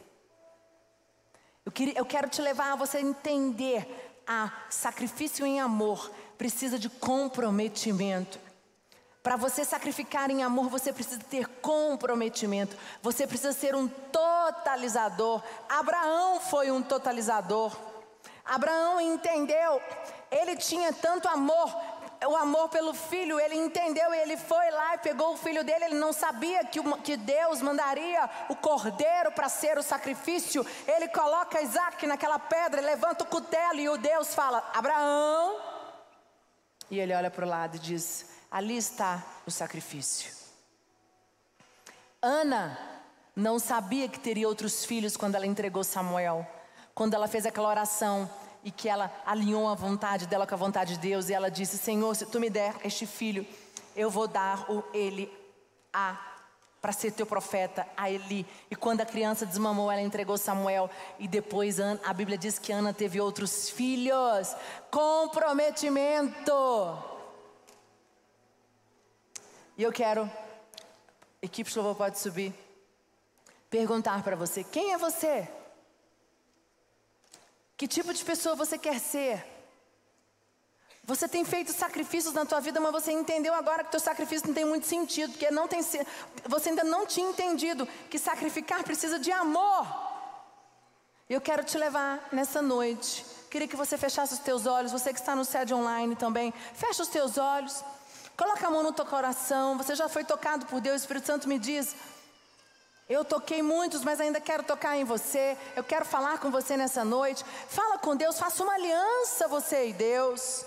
Eu, 1.64 1.72
queria, 1.72 2.00
eu 2.00 2.06
quero 2.06 2.28
te 2.28 2.42
levar 2.42 2.74
a 2.74 2.78
você 2.78 2.98
entender 2.98 3.88
a 4.26 4.52
sacrifício 4.72 5.46
em 5.46 5.62
amor 5.62 6.12
precisa 6.36 6.80
de 6.80 6.90
comprometimento. 6.90 8.40
Para 9.24 9.38
você 9.38 9.64
sacrificar 9.64 10.30
em 10.30 10.44
amor, 10.44 10.68
você 10.68 10.92
precisa 10.92 11.22
ter 11.30 11.48
comprometimento. 11.62 12.76
Você 13.02 13.26
precisa 13.26 13.54
ser 13.54 13.74
um 13.74 13.88
totalizador. 13.88 15.42
Abraão 15.70 16.42
foi 16.42 16.70
um 16.70 16.84
totalizador. 16.84 17.74
Abraão 18.44 19.00
entendeu, 19.00 19.82
ele 20.30 20.58
tinha 20.58 20.92
tanto 20.92 21.30
amor, 21.30 21.74
o 22.28 22.36
amor 22.36 22.68
pelo 22.68 22.94
filho, 22.94 23.40
ele 23.40 23.56
entendeu 23.56 24.14
e 24.14 24.18
ele 24.18 24.36
foi 24.36 24.70
lá 24.72 24.96
e 24.96 24.98
pegou 24.98 25.34
o 25.34 25.38
filho 25.38 25.64
dele. 25.64 25.86
Ele 25.86 25.96
não 25.96 26.12
sabia 26.12 26.66
que, 26.66 26.82
que 27.02 27.16
Deus 27.16 27.62
mandaria 27.62 28.30
o 28.50 28.56
cordeiro 28.58 29.32
para 29.32 29.48
ser 29.48 29.78
o 29.78 29.84
sacrifício. 29.84 30.66
Ele 30.86 31.08
coloca 31.08 31.62
Isaac 31.62 32.06
naquela 32.06 32.40
pedra, 32.40 32.82
levanta 32.82 33.24
o 33.24 33.28
cutelo 33.28 33.80
e 33.80 33.88
o 33.88 33.98
Deus 33.98 34.36
fala: 34.36 34.70
Abraão. 34.74 35.58
E 36.92 37.00
ele 37.00 37.14
olha 37.14 37.32
para 37.32 37.46
o 37.46 37.50
lado 37.50 37.78
e 37.78 37.80
diz: 37.80 38.33
ali 38.54 38.78
está 38.78 39.22
o 39.48 39.52
sacrifício. 39.52 40.32
Ana 42.22 42.78
não 43.36 43.58
sabia 43.58 44.08
que 44.08 44.20
teria 44.20 44.48
outros 44.48 44.86
filhos 44.86 45.18
quando 45.18 45.34
ela 45.34 45.48
entregou 45.48 45.84
Samuel. 45.84 46.48
Quando 46.94 47.16
ela 47.16 47.28
fez 47.28 47.48
aquela 47.48 47.68
oração 47.68 48.30
e 48.64 48.70
que 48.70 48.88
ela 48.88 49.12
alinhou 49.26 49.68
a 49.68 49.74
vontade 49.74 50.28
dela 50.28 50.46
com 50.46 50.54
a 50.54 50.58
vontade 50.58 50.94
de 50.94 51.00
Deus 51.00 51.30
e 51.30 51.34
ela 51.34 51.50
disse: 51.50 51.80
Senhor, 51.80 52.16
se 52.16 52.28
tu 52.28 52.40
me 52.40 52.48
der 52.48 52.76
este 52.86 53.08
filho, 53.08 53.44
eu 53.96 54.12
vou 54.12 54.28
dar 54.28 54.70
o 54.70 54.84
ele 54.94 55.36
a 55.92 56.30
para 56.80 56.92
ser 56.92 57.12
teu 57.12 57.26
profeta, 57.26 57.88
a 57.96 58.12
Eli. 58.12 58.46
E 58.70 58.76
quando 58.76 59.02
a 59.02 59.06
criança 59.06 59.48
desmamou, 59.48 59.90
ela 59.90 60.02
entregou 60.02 60.38
Samuel. 60.38 60.90
E 61.18 61.30
depois 61.30 61.80
a 61.80 62.14
Bíblia 62.14 62.38
diz 62.38 62.60
que 62.60 62.74
Ana 62.74 62.94
teve 62.94 63.22
outros 63.22 63.70
filhos. 63.70 64.54
Comprometimento. 64.92 67.13
E 69.78 69.82
eu 69.84 69.92
quero, 69.92 70.30
equipe 71.42 71.70
de 71.70 71.78
louvor 71.78 71.96
pode 71.96 72.20
subir, 72.20 72.54
perguntar 73.70 74.24
para 74.24 74.36
você: 74.36 74.64
quem 74.64 74.94
é 74.94 74.98
você? 74.98 75.50
Que 77.76 77.88
tipo 77.88 78.14
de 78.14 78.24
pessoa 78.24 78.56
você 78.56 78.78
quer 78.78 79.00
ser? 79.00 79.44
Você 81.06 81.28
tem 81.28 81.44
feito 81.44 81.74
sacrifícios 81.74 82.34
na 82.34 82.46
tua 82.46 82.62
vida, 82.62 82.80
mas 82.80 82.92
você 82.92 83.12
entendeu 83.12 83.54
agora 83.54 83.84
que 83.84 83.92
teu 83.92 84.00
sacrifício 84.00 84.48
não 84.48 84.54
tem 84.54 84.64
muito 84.64 84.88
sentido, 84.88 85.32
porque 85.32 85.52
não 85.52 85.68
tem, 85.68 85.82
você 85.82 86.70
ainda 86.70 86.84
não 86.84 87.06
tinha 87.06 87.30
entendido 87.30 87.86
que 88.10 88.18
sacrificar 88.18 88.84
precisa 88.84 89.20
de 89.20 89.30
amor. 89.32 89.86
Eu 91.30 91.42
quero 91.42 91.64
te 91.64 91.78
levar 91.78 92.26
nessa 92.32 92.62
noite. 92.62 93.26
Queria 93.50 93.68
que 93.68 93.76
você 93.76 93.98
fechasse 93.98 94.34
os 94.34 94.40
teus 94.40 94.66
olhos, 94.66 94.94
você 94.94 95.12
que 95.12 95.20
está 95.20 95.36
no 95.36 95.44
sede 95.44 95.74
online 95.74 96.16
também, 96.16 96.54
fecha 96.74 97.04
os 97.04 97.10
teus 97.10 97.38
olhos. 97.38 97.84
Coloca 98.36 98.68
a 98.68 98.72
mão 98.72 98.84
no 98.84 98.92
teu 98.92 99.06
coração. 99.06 99.78
Você 99.78 99.96
já 99.96 100.10
foi 100.10 100.24
tocado 100.24 100.66
por 100.66 100.82
Deus. 100.82 100.96
O 100.96 101.04
Espírito 101.04 101.28
Santo 101.28 101.48
me 101.48 101.60
diz: 101.60 101.96
Eu 103.08 103.24
toquei 103.24 103.62
muitos, 103.62 104.04
mas 104.04 104.20
ainda 104.20 104.42
quero 104.42 104.64
tocar 104.64 104.98
em 104.98 105.04
você. 105.04 105.58
Eu 105.76 105.84
quero 105.84 106.06
falar 106.06 106.40
com 106.40 106.50
você 106.50 106.76
nessa 106.76 107.04
noite. 107.06 107.46
Fala 107.68 107.98
com 107.98 108.16
Deus, 108.16 108.40
faça 108.40 108.64
uma 108.64 108.74
aliança, 108.74 109.48
você 109.48 109.90
e 109.90 109.94
Deus. 109.94 110.66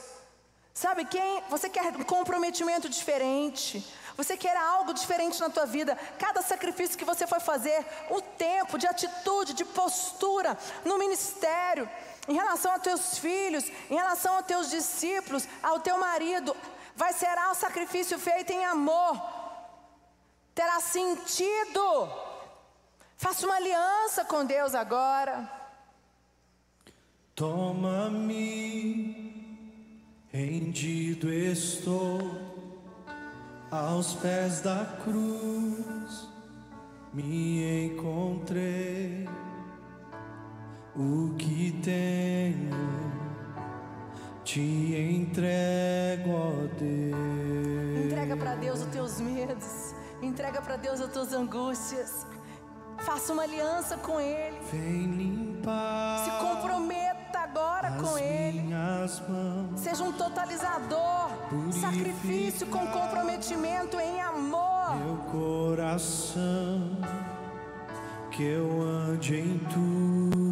Sabe 0.72 1.06
quem? 1.06 1.42
Você 1.48 1.68
quer 1.68 1.86
um 1.96 2.04
comprometimento 2.04 2.88
diferente. 2.88 3.82
Você 4.16 4.36
quer 4.36 4.56
algo 4.56 4.94
diferente 4.94 5.40
na 5.40 5.50
tua 5.50 5.66
vida. 5.66 5.98
Cada 6.18 6.40
sacrifício 6.42 6.96
que 6.96 7.04
você 7.04 7.26
foi 7.26 7.40
fazer, 7.40 7.84
o 8.10 8.20
tempo 8.20 8.78
de 8.78 8.86
atitude, 8.86 9.52
de 9.52 9.64
postura 9.64 10.56
no 10.84 10.98
ministério, 10.98 11.88
em 12.28 12.34
relação 12.34 12.72
aos 12.72 12.82
teus 12.82 13.18
filhos, 13.18 13.64
em 13.90 13.94
relação 13.94 14.36
aos 14.36 14.46
teus 14.46 14.70
discípulos, 14.70 15.46
ao 15.62 15.80
teu 15.80 15.98
marido, 15.98 16.56
vai 16.96 17.12
ser 17.12 17.36
um 17.50 17.54
sacrifício 17.54 18.18
feito 18.18 18.50
em 18.52 18.64
amor, 18.64 19.20
terá 20.54 20.80
sentido. 20.80 22.08
Faça 23.16 23.46
uma 23.46 23.56
aliança 23.56 24.24
com 24.24 24.44
Deus 24.44 24.74
agora. 24.74 25.48
Toma-me, 27.34 28.34
rendido 30.32 31.30
estou 31.30 32.18
aos 33.70 34.14
pés 34.14 34.60
da 34.62 34.86
cruz, 35.04 36.28
me 37.12 37.86
encontrei 37.86 39.28
o 40.94 41.34
que 41.36 41.78
tenho 41.82 43.15
te 44.46 44.60
entrego, 44.60 46.30
ó 46.30 46.52
Deus. 46.78 48.06
Entrega 48.06 48.36
para 48.36 48.54
Deus 48.54 48.80
os 48.80 48.86
teus 48.86 49.20
medos. 49.20 49.92
Entrega 50.22 50.62
para 50.62 50.76
Deus 50.76 51.00
as 51.00 51.12
tuas 51.12 51.32
angústias. 51.32 52.24
Faça 52.98 53.32
uma 53.32 53.42
aliança 53.42 53.96
com 53.96 54.20
Ele. 54.20 54.56
Vem 54.70 55.06
limpar. 55.06 56.24
Se 56.24 56.30
comprometa 56.38 57.40
agora 57.40 57.90
com 58.00 58.16
Ele. 58.16 58.62
Seja 59.74 60.04
um 60.04 60.12
totalizador. 60.12 61.28
Sacrifício 61.72 62.68
com 62.68 62.86
comprometimento 62.86 63.98
em 63.98 64.20
amor. 64.20 64.96
Meu 64.96 65.16
coração, 65.32 66.96
que 68.30 68.44
eu 68.44 68.80
ande 68.80 69.40
em 69.40 69.58
tudo 69.58 70.45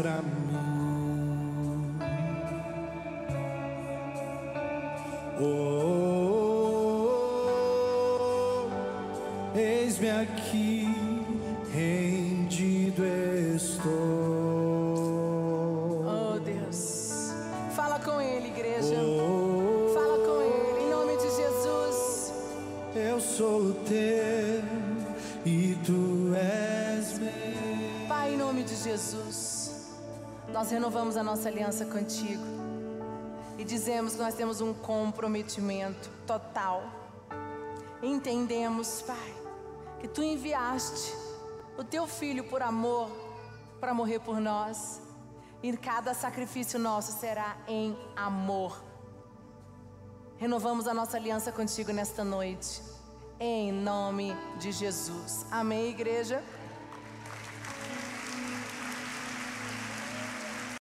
para 0.00 0.22
mim. 0.22 0.40
Oh, 5.38 5.44
oh, 7.42 8.70
oh, 9.54 9.58
eis-me 9.58 10.08
aqui, 10.10 10.89
renovamos 30.70 31.16
a 31.16 31.22
nossa 31.22 31.48
aliança 31.48 31.84
contigo 31.84 32.42
e 33.58 33.64
dizemos 33.64 34.14
que 34.14 34.18
nós 34.22 34.34
temos 34.34 34.60
um 34.60 34.72
comprometimento 34.72 36.08
total. 36.26 36.82
Entendemos, 38.02 39.02
Pai, 39.02 39.34
que 39.98 40.08
tu 40.08 40.22
enviaste 40.22 41.14
o 41.76 41.84
teu 41.84 42.06
filho 42.06 42.44
por 42.44 42.62
amor 42.62 43.10
para 43.78 43.92
morrer 43.92 44.20
por 44.20 44.40
nós. 44.40 45.00
E 45.62 45.76
cada 45.76 46.14
sacrifício 46.14 46.78
nosso 46.78 47.12
será 47.12 47.56
em 47.68 47.98
amor. 48.16 48.82
Renovamos 50.38 50.86
a 50.86 50.94
nossa 50.94 51.18
aliança 51.18 51.52
contigo 51.52 51.92
nesta 51.92 52.24
noite. 52.24 52.80
Em 53.38 53.70
nome 53.70 54.34
de 54.58 54.72
Jesus. 54.72 55.44
Amém, 55.50 55.90
igreja? 55.90 56.42